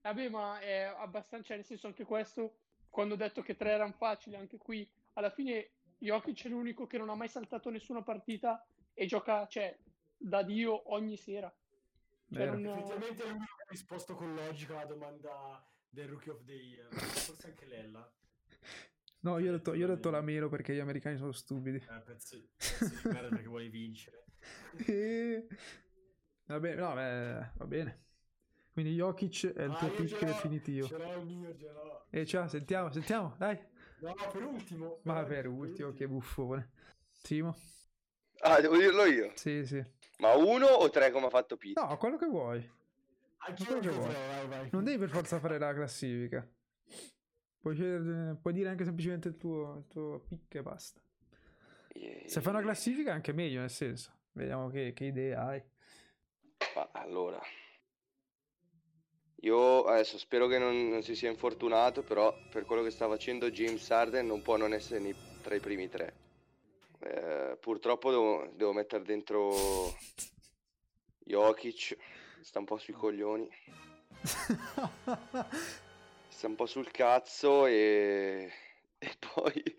Vabbè, 0.08 0.28
ma 0.30 0.58
è 0.58 0.80
abbastanza, 0.84 1.48
cioè, 1.48 1.56
nel 1.56 1.66
senso 1.66 1.86
anche 1.86 2.04
questo, 2.04 2.60
quando 2.88 3.12
ho 3.12 3.16
detto 3.18 3.42
che 3.42 3.56
tre 3.56 3.72
erano 3.72 3.92
facili, 3.92 4.36
anche 4.36 4.56
qui, 4.56 4.88
alla 5.14 5.28
fine 5.30 5.72
Jokic 5.98 6.46
è 6.46 6.48
l'unico 6.48 6.86
che 6.86 6.96
non 6.96 7.10
ha 7.10 7.14
mai 7.14 7.28
saltato 7.28 7.68
nessuna 7.68 8.02
partita 8.02 8.64
e 8.94 9.04
gioca, 9.04 9.46
cioè, 9.48 9.76
da 10.16 10.42
Dio 10.42 10.94
ogni 10.94 11.18
sera. 11.18 11.54
Cioè, 12.32 12.46
non- 12.46 12.66
Effettivamente 12.66 13.22
è 13.22 13.26
l'unico 13.26 13.54
che 13.56 13.62
ha 13.64 13.70
risposto 13.70 14.14
con 14.14 14.34
logica 14.34 14.76
alla 14.76 14.86
domanda 14.86 15.62
del 15.90 16.08
Rookie 16.08 16.32
of 16.32 16.42
the 16.44 16.54
Year. 16.54 16.88
Forse 16.94 17.48
anche 17.48 17.66
Lella. 17.66 18.10
No, 19.20 19.38
io 19.38 19.50
ho, 19.50 19.56
detto, 19.56 19.74
io 19.74 19.84
ho 19.84 19.94
detto 19.94 20.08
la 20.08 20.22
meno 20.22 20.48
perché 20.48 20.74
gli 20.74 20.78
americani 20.78 21.18
sono 21.18 21.32
stupidi. 21.32 21.76
Eh, 21.76 22.00
pezzo, 22.02 22.40
pezzo 22.56 22.86
di 22.86 23.12
merda 23.12 23.28
perché 23.28 23.46
vuole 23.46 23.68
vincere. 23.68 24.24
E- 24.86 25.46
Va 26.46 26.58
bene, 26.60 26.76
no, 26.80 26.94
beh, 26.94 27.50
va 27.56 27.66
bene. 27.66 28.06
Quindi 28.78 28.94
Jokic 28.94 29.54
è 29.54 29.62
il 29.64 29.72
Ah, 29.72 29.74
tuo 29.76 29.88
pick 29.90 30.24
definitivo. 30.24 30.86
Ce 30.86 30.96
l'ho 30.96 31.12
il 31.18 31.26
mio, 31.26 31.56
ce 31.56 31.66
l'ho. 31.72 32.04
E 32.10 32.24
ciao, 32.24 32.46
sentiamo, 32.46 32.92
sentiamo, 32.92 33.34
dai. 33.36 33.58
No, 33.98 34.14
per 34.30 34.42
ultimo. 34.44 35.00
Ma 35.02 35.14
dai, 35.14 35.26
per 35.26 35.48
ultimo, 35.48 35.92
che 35.92 36.06
buffone. 36.06 36.70
Simo? 37.10 37.56
Ah, 38.42 38.60
devo 38.60 38.76
dirlo 38.76 39.04
io. 39.04 39.32
Sì, 39.34 39.66
sì. 39.66 39.84
Ma 40.18 40.34
uno 40.36 40.66
o 40.66 40.88
tre 40.90 41.10
come 41.10 41.26
ha 41.26 41.28
fatto 41.28 41.56
Pete? 41.56 41.80
No, 41.80 41.96
quello 41.96 42.16
che 42.18 42.26
vuoi. 42.26 42.70
Anche 43.38 43.64
Quello 43.64 43.80
che 43.80 43.88
vuoi. 43.88 44.12
vai, 44.14 44.46
vai. 44.46 44.68
Non 44.70 44.84
devi 44.84 44.98
per 44.98 45.08
forza 45.10 45.40
fare 45.40 45.58
la 45.58 45.74
classifica. 45.74 46.48
Puoi, 47.58 47.74
scegliere- 47.74 48.36
puoi 48.40 48.54
dire 48.54 48.68
anche 48.68 48.84
semplicemente 48.84 49.26
il 49.26 49.36
tuo, 49.36 49.78
il 49.78 49.86
tuo 49.88 50.20
pick 50.20 50.54
e 50.54 50.62
basta. 50.62 51.00
Eh, 51.94 52.22
Se 52.28 52.40
fai 52.40 52.52
una 52.52 52.62
classifica 52.62 53.10
è 53.10 53.14
anche 53.14 53.32
meglio, 53.32 53.58
nel 53.58 53.70
senso. 53.70 54.12
Vediamo 54.30 54.68
che, 54.68 54.92
che 54.92 55.06
idee 55.06 55.34
hai. 55.34 55.60
Ma 56.76 56.88
allora, 56.92 57.40
io 59.42 59.84
adesso 59.84 60.18
spero 60.18 60.46
che 60.48 60.58
non, 60.58 60.88
non 60.88 61.02
si 61.02 61.14
sia 61.14 61.30
infortunato, 61.30 62.02
però 62.02 62.34
per 62.50 62.64
quello 62.64 62.82
che 62.82 62.90
sta 62.90 63.06
facendo 63.08 63.50
James 63.50 63.88
Harden 63.90 64.26
non 64.26 64.42
può 64.42 64.56
non 64.56 64.72
essere 64.72 65.00
nei- 65.00 65.14
tra 65.42 65.54
i 65.54 65.60
primi 65.60 65.88
tre. 65.88 66.14
Eh, 67.00 67.56
purtroppo 67.60 68.10
devo, 68.10 68.50
devo 68.54 68.72
mettere 68.72 69.04
dentro 69.04 69.94
Jokic, 71.24 71.96
sta 72.40 72.58
un 72.58 72.64
po' 72.64 72.78
sui 72.78 72.94
coglioni, 72.94 73.48
sta 76.28 76.46
un 76.46 76.54
po' 76.54 76.66
sul 76.66 76.90
cazzo 76.90 77.66
e, 77.66 78.50
e 78.98 79.16
poi, 79.18 79.76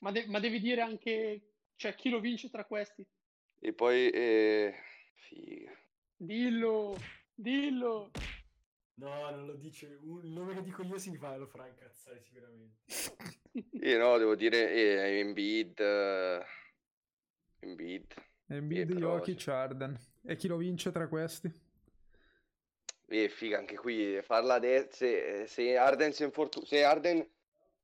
Ma, 0.00 0.10
de- 0.12 0.26
ma 0.26 0.38
devi 0.40 0.60
dire 0.60 0.82
anche, 0.82 1.40
cioè, 1.76 1.94
chi 1.94 2.10
lo 2.10 2.20
vince 2.20 2.50
tra 2.50 2.64
questi. 2.66 3.02
e 3.60 3.72
poi 3.72 4.10
eh, 4.10 4.74
figa. 5.14 5.72
Dillo, 6.18 6.96
dillo. 7.34 8.10
No, 8.94 9.30
non 9.30 9.46
lo 9.46 9.54
dice. 9.54 9.98
Un- 10.02 10.24
Il 10.24 10.30
nome 10.30 10.54
che 10.54 10.62
dico 10.62 10.82
io 10.82 10.98
si 10.98 11.16
fa, 11.16 11.36
lo 11.36 11.46
farà 11.46 11.66
incazzare 11.66 12.20
sicuramente. 12.20 12.78
Io 13.82 13.98
no, 13.98 14.16
devo 14.16 14.36
dire 14.36 14.72
eh, 14.72 15.18
Embiid, 15.18 15.80
eh, 15.80 16.44
Embiid. 17.60 18.14
Embiid, 18.46 18.90
Eh, 18.90 18.94
Jokic, 18.94 19.48
Harden. 19.48 19.98
E 20.24 20.36
chi 20.36 20.46
lo 20.48 20.56
vince 20.56 20.90
tra 20.92 21.08
questi? 21.08 21.52
E 23.08 23.28
figa, 23.28 23.58
anche 23.58 23.76
qui 23.76 24.20
farla 24.22 24.54
adesso. 24.54 24.96
Se, 24.98 25.44
se 25.46 25.76
Arden 25.76 26.12
si 26.12 26.22
infortuna, 26.22 26.64
se 26.66 26.84
Arden 26.84 27.26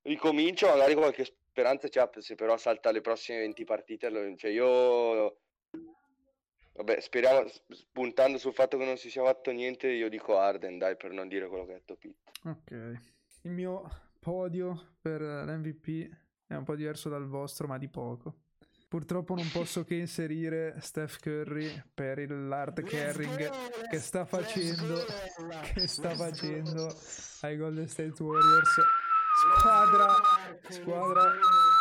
ricomincia, 0.03 0.69
magari 0.69 0.95
qualche 0.95 1.25
speranza 1.25 1.89
c'è. 1.89 2.09
Se 2.19 2.35
però 2.37 2.57
salta 2.57 2.93
le 2.93 3.01
prossime 3.01 3.39
20 3.41 3.65
partite, 3.65 4.37
cioè 4.37 4.51
io. 4.51 5.41
Vabbè, 6.77 7.01
speriamo, 7.01 7.49
puntando 7.91 8.37
sul 8.39 8.53
fatto 8.53 8.77
che 8.77 8.85
non 8.85 8.99
si 8.99 9.11
sia 9.11 9.25
fatto 9.25 9.51
niente, 9.51 9.89
io 9.89 10.09
dico 10.09 10.39
Arden, 10.39 10.77
dai, 10.79 10.97
per 10.97 11.11
non 11.11 11.27
dire 11.27 11.49
quello 11.49 11.65
che 11.65 11.73
ha 11.73 11.77
detto 11.77 11.97
Pete. 11.97 12.33
Ok. 12.45 13.01
Il 13.43 13.51
mio 13.51 13.89
podio 14.21 14.95
per 15.01 15.21
l'MVP 15.21 16.11
è 16.47 16.55
un 16.55 16.65
po' 16.65 16.75
diverso 16.75 17.09
dal 17.09 17.27
vostro, 17.27 17.67
ma 17.67 17.79
di 17.79 17.89
poco. 17.89 18.35
Purtroppo 18.89 19.35
non 19.35 19.49
posso 19.51 19.85
che 19.85 19.95
inserire 19.95 20.77
Steph 20.81 21.19
Curry 21.19 21.83
per 21.93 22.19
il 22.19 22.49
hard 22.53 22.79
Let's 22.79 22.91
carrying 22.91 23.51
che 23.91 23.99
sta 23.99 24.25
facendo 24.25 25.05
che 25.75 25.89
sta 25.89 26.15
facendo 26.15 26.95
ai 27.41 27.57
Golden 27.57 27.89
State 27.89 28.23
Warriors. 28.23 28.77
Squadra 29.59 30.15
squadra. 30.69 31.33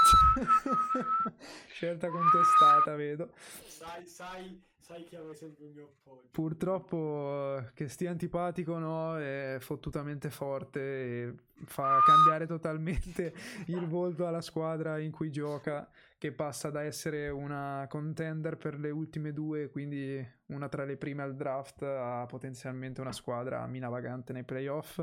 scelta 1.67 2.09
contestata, 2.09 2.95
vedo. 2.95 3.31
Sai, 3.35 4.05
sai, 4.05 4.61
sai 4.77 5.03
che 5.03 5.17
avevi 5.17 5.35
sempre 5.35 5.65
il 5.65 5.71
mio 5.73 5.85
appoggio. 5.85 6.27
Purtroppo 6.31 7.57
eh, 7.57 7.71
che 7.73 7.87
stia 7.87 8.11
antipatico 8.11 8.77
no, 8.77 9.17
è 9.17 9.57
fottutamente 9.59 10.29
forte 10.29 10.79
e 10.79 11.33
fa 11.65 11.99
cambiare 12.05 12.45
totalmente 12.45 13.33
il 13.67 13.87
volto 13.87 14.27
alla 14.27 14.41
squadra 14.41 14.99
in 14.99 15.11
cui 15.11 15.31
gioca, 15.31 15.89
che 16.17 16.31
passa 16.31 16.69
da 16.69 16.83
essere 16.83 17.29
una 17.29 17.85
contender 17.89 18.57
per 18.57 18.77
le 18.79 18.91
ultime 18.91 19.33
due, 19.33 19.69
quindi 19.69 20.23
una 20.47 20.69
tra 20.69 20.85
le 20.85 20.97
prime 20.97 21.23
al 21.23 21.35
draft, 21.35 21.81
a 21.81 22.25
potenzialmente 22.27 23.01
una 23.01 23.11
squadra 23.11 23.65
mina 23.65 23.89
vagante 23.89 24.33
nei 24.33 24.43
playoff. 24.43 24.95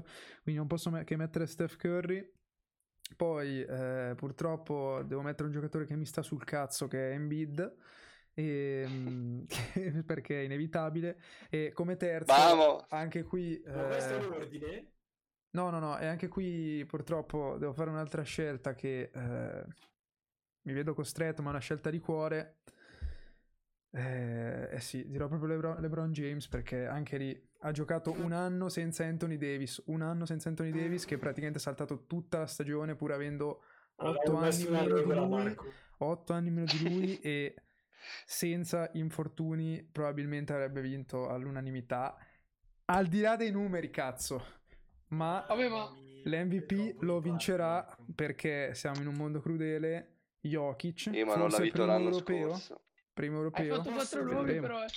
Quindi 0.43 0.61
non 0.61 0.69
posso 0.69 0.91
me- 0.91 1.05
che 1.05 1.17
mettere 1.17 1.47
Steph 1.47 1.77
Curry. 1.77 2.41
Poi 3.17 3.63
eh, 3.63 4.15
purtroppo 4.17 5.03
devo 5.05 5.23
mettere 5.23 5.47
un 5.49 5.53
giocatore 5.55 5.85
che 5.87 5.97
mi 5.97 6.07
sta 6.07 6.23
sul 6.23 6.45
cazzo, 6.45 6.89
che 6.89 7.11
è 7.11 7.15
Embiid. 7.15 7.75
E, 8.35 8.87
mm, 8.89 9.45
perché 10.07 10.41
è 10.41 10.45
inevitabile 10.45 11.21
e 11.51 11.71
come 11.75 11.99
terzo 11.99 12.33
Vamos! 12.33 12.85
anche 12.89 13.25
qui 13.25 13.63
Ma 13.75 13.85
questo 13.85 14.15
è 14.15 14.17
eh, 14.17 14.23
l'ordine? 14.23 14.93
no 15.51 15.71
no 15.71 15.79
no 15.79 15.99
e 15.99 16.07
anche 16.07 16.29
qui 16.29 16.85
purtroppo 16.87 17.57
devo 17.59 17.73
fare 17.73 17.91
un'altra 17.91 18.23
scelta 18.23 18.75
che 18.75 19.11
eh, 19.13 19.65
mi 20.63 20.73
vedo 20.73 20.95
costretto 20.95 21.43
ma 21.43 21.49
è 21.49 21.53
una 21.53 21.61
scelta 21.61 21.91
di 21.91 21.99
cuore 21.99 22.61
eh, 23.95 24.69
eh 24.73 24.81
sì 24.81 25.07
dirò 25.09 25.29
proprio 25.29 25.51
Lebron, 25.51 25.81
LeBron 25.81 26.13
James 26.13 26.49
perché 26.49 26.87
anche 26.87 27.17
lì 27.19 27.51
ha 27.61 27.71
giocato 27.73 28.13
un 28.13 28.33
anno 28.33 28.69
senza 28.71 29.05
Anthony 29.05 29.37
Davis 29.37 29.83
un 29.87 30.01
anno 30.01 30.25
senza 30.25 30.49
Anthony 30.49 30.71
Davis 30.71 31.05
che 31.05 31.19
praticamente 31.19 31.59
ha 31.59 31.63
saltato 31.63 32.07
tutta 32.07 32.39
la 32.39 32.47
stagione 32.47 32.95
pur 32.95 33.13
avendo 33.13 33.63
Allora, 33.97 34.19
8 34.21 34.33
ho 34.33 34.37
anni 34.39 34.65
meno 34.69 34.95
di 34.95 35.03
lui 35.05 35.29
Marco. 35.29 35.73
8 35.99 36.33
anni 36.33 36.51
meno 36.51 36.65
di 36.67 36.89
lui 36.89 37.21
e 37.21 37.55
senza 38.25 38.91
infortuni 38.95 39.87
probabilmente 39.91 40.53
avrebbe 40.53 40.81
vinto 40.81 41.29
all'unanimità. 41.29 42.17
Al 42.87 43.07
di 43.07 43.21
là 43.21 43.37
dei 43.37 43.51
numeri, 43.53 43.91
cazzo. 43.91 44.45
Ma 45.09 45.47
mia, 45.51 45.89
l'MVP 46.25 47.03
lo 47.03 47.21
vincerà 47.21 47.97
perché 48.15 48.75
siamo 48.75 49.01
in 49.01 49.07
un 49.07 49.15
mondo 49.15 49.41
crudele. 49.41 50.09
Jokic, 50.41 51.11
Io 51.13 51.27
ma 51.27 51.37
non 51.37 51.51
l'ha 51.51 51.59
vinto 51.59 51.73
primo 51.73 51.87
l'anno 51.87 52.09
europeo. 52.09 52.49
scorso. 52.55 52.81
Primo 53.13 53.37
Hai 53.37 53.43
europeo. 53.43 53.77
fatto 53.77 53.91
Posso 53.91 54.19
quattro 54.19 54.33
nomi, 54.33 54.61
però. 54.61 54.85
eh. 54.85 54.89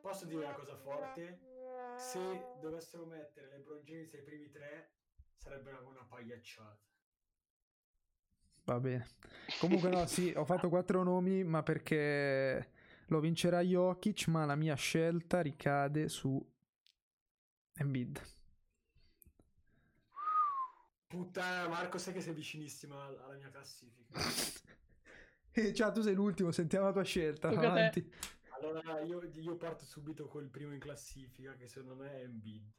Posso 0.00 0.24
dire 0.26 0.44
una 0.44 0.52
cosa 0.54 0.76
forte? 0.76 1.40
Se 1.98 2.18
dovessero 2.60 3.06
mettere 3.06 3.48
LeBron 3.56 3.82
James 3.84 4.12
ai 4.14 4.22
primi 4.22 4.50
tre, 4.50 4.92
sarebbe 5.36 5.70
una 5.70 5.80
buona 5.80 6.04
pagliacciata. 6.04 6.78
Va 8.64 8.80
bene. 8.80 9.06
Comunque 9.60 9.88
no, 9.90 10.06
sì, 10.06 10.32
ho 10.36 10.44
fatto 10.44 10.68
quattro 10.68 11.02
nomi, 11.02 11.42
ma 11.44 11.62
perché 11.62 12.70
lo 13.06 13.20
vincerà 13.20 13.60
Jokic, 13.60 14.26
ma 14.26 14.44
la 14.44 14.56
mia 14.56 14.74
scelta 14.74 15.40
ricade 15.40 16.08
su 16.08 16.44
Embiid. 17.74 18.20
Puttana, 21.06 21.68
Marco, 21.68 21.98
sai 21.98 22.12
che 22.12 22.20
sei 22.20 22.34
vicinissimo 22.34 23.00
al- 23.00 23.18
alla 23.22 23.36
mia 23.36 23.48
classifica. 23.48 24.12
Ciao, 25.74 25.92
tu 25.92 26.02
sei 26.02 26.14
l'ultimo, 26.14 26.50
sentiamo 26.50 26.86
la 26.86 26.92
tua 26.92 27.02
scelta. 27.02 27.48
Avanti. 27.48 28.12
Allora 28.50 29.00
io, 29.00 29.22
io 29.22 29.56
parto 29.56 29.84
subito 29.84 30.26
col 30.26 30.48
primo 30.48 30.72
in 30.72 30.80
classifica, 30.80 31.54
che 31.54 31.68
secondo 31.68 31.94
me 31.94 32.10
è 32.10 32.22
Embiid. 32.24 32.72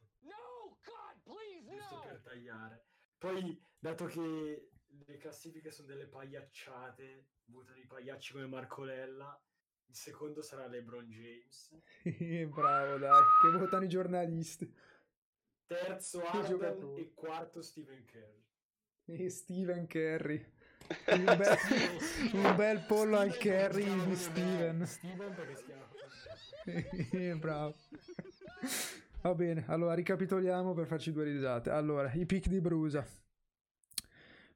Giusto 1.68 2.00
per 2.00 2.20
tagliare. 2.22 2.84
Poi, 3.18 3.60
dato 3.78 4.06
che 4.06 4.70
le 4.86 5.16
classifiche 5.16 5.70
sono 5.70 5.88
delle 5.88 6.06
pagliacciate, 6.06 7.26
votano 7.46 7.78
i 7.78 7.86
pagliacci 7.86 8.32
come 8.32 8.46
Marco 8.46 8.84
Lella, 8.84 9.40
il 9.86 9.94
secondo 9.94 10.42
sarà 10.42 10.66
LeBron 10.66 11.08
James. 11.08 11.76
Bravo, 12.48 12.98
dai, 12.98 13.22
che 13.42 13.58
votano 13.58 13.84
i 13.84 13.88
giornalisti. 13.88 14.72
terzo 15.66 16.20
Che 16.20 16.26
Arden 16.26 16.50
giocatore. 16.50 17.00
e 17.00 17.12
quarto 17.14 17.60
Steven 17.60 18.04
Kerr. 18.04 18.36
E 19.04 19.30
Steven 19.30 19.86
Kerry. 19.86 20.56
Un 21.10 21.24
bel, 21.36 21.56
un 22.32 22.56
bel 22.56 22.84
pollo 22.86 23.18
al 23.18 23.36
Kerry 23.36 24.06
di 24.06 24.14
Steven. 24.16 24.86
Steven 24.86 25.34
perché 25.34 25.56
si 25.56 25.64
chiama 25.64 27.36
Bravo. 27.36 27.74
Va 29.22 29.34
bene, 29.34 29.64
allora 29.66 29.94
ricapitoliamo 29.94 30.74
per 30.74 30.86
farci 30.86 31.12
due 31.12 31.24
risate. 31.24 31.70
Allora, 31.70 32.10
i 32.12 32.24
pick 32.24 32.48
di 32.48 32.60
Brusa. 32.60 33.06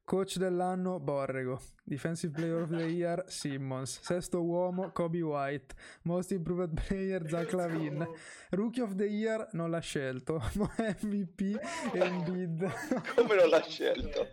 Coach 0.04 0.37
dell'anno 0.37 0.98
Borrego. 0.98 1.61
Defensive 1.85 2.32
Player 2.32 2.62
of 2.62 2.70
the 2.70 2.85
Year 2.85 3.24
Simmons. 3.28 4.00
Sesto 4.00 4.42
uomo 4.42 4.90
Kobe 4.90 5.22
White. 5.22 5.74
Most 6.02 6.32
Improved 6.32 6.80
Player 6.87 7.26
Zach 7.28 7.52
Lavin. 7.52 8.06
Rookie 8.50 8.82
of 8.82 8.94
the 8.94 9.04
Year 9.04 9.48
non 9.52 9.70
l'ha 9.70 9.80
scelto. 9.80 10.42
MVP 11.02 11.58
Embiid. 11.94 12.72
Come 13.14 13.35
non 13.37 13.48
l'ha 13.48 13.62
scelto? 13.62 14.28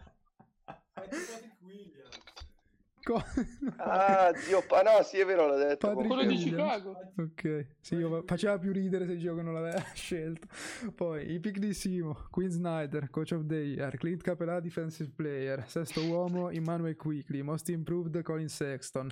È 3.18 3.22
Patrick 3.22 3.62
Williams. 3.62 3.76
Co- 3.76 3.82
Ah, 3.84 4.32
zio, 4.36 4.64
pa- 4.68 4.82
no, 4.82 5.02
sì, 5.04 5.18
è 5.20 5.26
vero, 5.26 5.48
l'ha 5.48 5.56
detto. 5.58 5.88
Patrick 5.88 6.08
Quello 6.08 6.22
di 6.24 6.36
Williams. 6.36 6.74
Chicago. 6.76 7.14
Ok, 7.18 7.68
sì, 7.80 7.96
io- 7.96 8.24
faceva 8.26 8.58
più 8.60 8.72
ridere 8.72 9.06
se 9.06 9.16
dicevo 9.16 9.38
che 9.38 9.42
non 9.42 9.54
l'aveva 9.54 9.82
scelto. 9.94 10.48
Poi 10.96 11.32
i 11.32 11.40
pick 11.40 11.58
di 11.58 11.74
Simo, 11.74 12.26
Quinn 12.30 12.50
Snyder, 12.50 13.10
Coach 13.10 13.32
of 13.32 13.46
the 13.46 13.56
Year, 13.56 13.98
Clint 13.98 14.22
Capella, 14.22 14.60
Defensive 14.60 15.12
Player, 15.16 15.64
sesto 15.68 16.04
uomo 16.06 16.50
Emmanuel 16.50 16.96
Quickly, 16.96 17.42
Most 17.42 17.70
Improved 17.70 18.22
Colin 18.22 18.48
Sexton, 18.50 19.10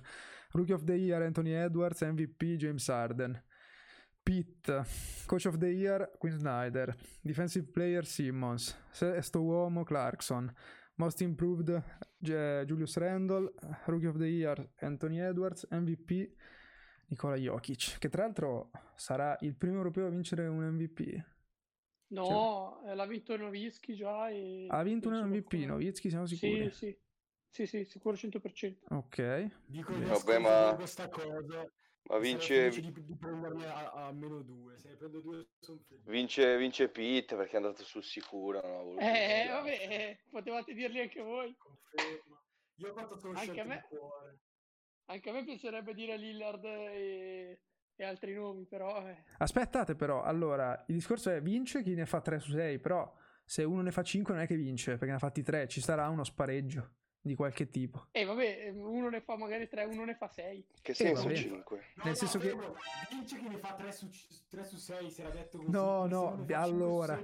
Rookie 0.52 0.74
of 0.74 0.84
the 0.84 0.94
Year 0.94 1.22
Anthony 1.24 1.52
Edwards, 1.54 2.02
MVP 2.02 2.56
James 2.56 2.88
Harden. 2.88 3.42
Pitt, 4.24 4.84
Coach 5.26 5.46
of 5.46 5.58
the 5.58 5.68
Year 5.68 6.12
Quinn 6.18 6.38
Snyder, 6.38 6.94
Defensive 7.22 7.70
Player 7.72 8.06
Simmons, 8.06 8.78
sesto 8.92 9.42
uomo 9.42 9.84
Clarkson, 9.86 10.54
Most 10.98 11.22
Improved 11.22 11.84
Julius 12.18 12.98
Randle, 12.98 13.54
Rookie 13.86 14.08
of 14.08 14.18
the 14.18 14.26
Year 14.26 14.72
Anthony 14.78 15.20
Edwards, 15.20 15.68
MVP 15.70 16.32
Nicola 17.08 17.36
Jokic, 17.36 17.98
che 18.00 18.10
tra 18.10 18.24
l'altro 18.24 18.72
sarà 18.96 19.38
il 19.42 19.56
primo 19.56 19.78
europeo 19.78 20.08
a 20.08 20.10
vincere 20.10 20.48
un 20.48 20.64
MVP. 20.66 21.24
No, 22.10 22.82
eh, 22.86 22.96
l'ha 22.96 23.06
vinto 23.06 23.36
Novischi 23.38 23.96
già 23.96 24.30
e... 24.30 24.66
Ha 24.70 24.82
vinto 24.82 25.10
un 25.10 25.16
MVP, 25.28 25.48
qualcuno- 25.50 25.74
Novitsky, 25.74 26.10
siamo 26.10 26.26
sicuri? 26.26 26.70
Sì, 26.72 26.76
sì. 26.76 26.98
Sì, 27.50 27.66
sì, 27.66 27.86
sicuro 27.86 28.16
100%. 28.16 28.78
Ok. 28.90 29.50
Dico 29.66 29.94
Vabbè, 29.94 30.40
ma- 30.40 30.74
questa 30.76 31.08
cosa. 31.10 31.70
Ma 32.10 32.18
vince, 32.20 32.70
Di, 32.70 32.92
di 32.92 33.18
a, 33.66 33.92
a 33.92 34.12
meno 34.14 34.42
due. 34.42 34.78
Se 34.80 34.90
ne 34.90 34.96
prendo 34.96 35.20
due 35.20 35.48
sono 35.60 35.80
felice. 35.88 36.10
vince, 36.10 36.58
vince 36.58 36.90
Pitt 36.90 37.36
perché 37.36 37.54
è 37.54 37.56
andato 37.58 37.84
sul 37.84 38.04
sicuro. 38.04 38.62
voluto 38.62 39.00
Eh, 39.02 39.12
rischiare. 39.12 39.48
vabbè, 39.50 39.70
eh, 39.72 40.20
potevate 40.30 40.74
dirli 40.74 41.02
anche 41.02 41.22
voi. 41.22 41.56
Conferma. 41.58 42.42
Io 42.76 42.94
quanto 42.94 43.18
sono 43.18 43.34
Anche 43.34 43.44
scelto 43.52 43.62
a 43.62 43.66
me. 43.66 43.86
cuore. 43.90 44.40
Anche 45.10 45.30
a 45.30 45.34
me 45.34 45.44
piacerebbe 45.44 45.94
dire 45.94 46.18
Lillard 46.18 46.64
e, 46.64 47.62
e 47.96 48.04
altri 48.04 48.34
nomi, 48.34 48.66
però... 48.66 49.06
eh. 49.08 49.24
Aspettate 49.40 49.96
però, 49.96 50.22
allora, 50.22 50.86
il 50.88 50.96
discorso 50.96 51.30
è 51.30 51.42
vince 51.42 51.82
chi 51.82 51.94
ne 51.94 52.06
fa 52.06 52.22
3 52.22 52.40
su 52.40 52.52
6, 52.52 52.80
però 52.80 53.12
se 53.44 53.64
uno 53.64 53.82
ne 53.82 53.92
fa 53.92 54.04
5 54.04 54.34
non 54.34 54.44
è 54.44 54.48
che 54.48 54.56
vince, 54.56 54.92
perché 54.92 55.08
ne 55.08 55.14
ha 55.16 55.20
fatti 55.20 55.42
3, 55.44 55.68
ci 55.68 55.82
sarà 55.82 56.08
uno 56.10 56.24
spareggio 56.24 56.96
di 57.28 57.36
qualche 57.36 57.70
tipo. 57.70 58.08
E 58.12 58.26
vabbè, 58.26 58.70
uno 58.74 59.10
ne 59.10 59.22
fa 59.22 59.38
magari 59.38 59.68
tre, 59.68 59.84
uno 59.84 60.04
ne 60.06 60.16
fa 60.16 60.28
sei. 60.28 60.66
Che 60.82 60.94
senso 60.96 61.24
vabbè. 61.24 61.36
5? 61.36 61.78
No, 61.78 62.04
Nel 62.04 62.14
no, 62.14 62.16
senso 62.18 62.40
che-. 62.40 62.56
Vince 63.12 63.38
chi 63.38 63.48
ne 63.48 63.58
fa 63.58 63.74
3 63.76 63.92
su, 63.92 64.10
3 64.50 64.64
su 64.64 64.78
6, 64.78 65.12
si 65.12 65.22
era 65.22 65.30
detto 65.30 65.58
così. 65.60 65.70
No, 65.70 66.04
se 66.04 66.10
no, 66.10 66.46
allora. 66.56 67.24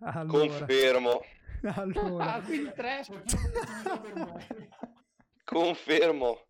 Allora, 0.00 0.26
Confermo, 0.26 1.22
allora, 1.76 2.34
Ah, 2.34 2.42
quindi 2.42 2.70
tre? 2.74 3.00
C'è 3.02 3.18
più 3.20 3.38
opportunità 3.38 3.98
per 3.98 4.14
me. 4.14 4.68
confermo. 5.44 6.40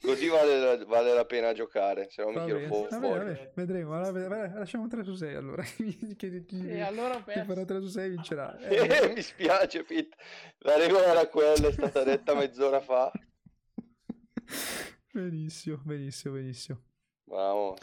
Così 0.00 0.28
vale, 0.28 0.84
vale 0.84 1.12
la 1.12 1.24
pena 1.24 1.52
giocare, 1.52 2.08
se 2.08 2.22
no 2.22 2.30
mi 2.30 2.44
tiro 2.44 2.60
va 2.60 2.66
fuori. 2.88 3.00
vabbè, 3.24 3.50
vedremo, 3.54 3.94
allora, 3.96 4.12
ved- 4.12 4.28
vabbè, 4.28 4.58
lasciamo 4.58 4.86
3 4.88 5.02
su 5.02 5.14
6 5.14 5.34
allora, 5.34 5.62
chi, 5.62 6.14
chi- 6.16 6.44
chi- 6.44 6.68
E 6.68 6.80
allora 6.80 7.16
chi 7.16 7.22
farà 7.32 7.44
perso. 7.44 7.64
3 7.64 7.80
su 7.80 7.86
6 7.88 8.08
vincerà. 8.10 8.56
Eh, 8.60 9.12
mi 9.14 9.22
spiace, 9.22 9.82
Pitt. 9.84 10.14
La 10.58 10.76
regola 10.76 11.06
era 11.06 11.26
quella, 11.26 11.68
è 11.68 11.72
stata 11.72 12.02
detta 12.04 12.34
mezz'ora 12.34 12.80
fa. 12.80 13.10
benissimo, 15.12 15.80
benissimo, 15.84 16.34
benissimo. 16.34 16.82
Vamos. 17.24 17.78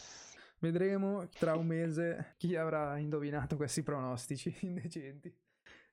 Vedremo 0.59 1.27
tra 1.29 1.55
un 1.55 1.67
mese 1.67 2.33
chi 2.37 2.55
avrà 2.55 2.97
indovinato 2.97 3.55
questi 3.55 3.83
pronostici 3.83 4.55
indecenti. 4.61 5.33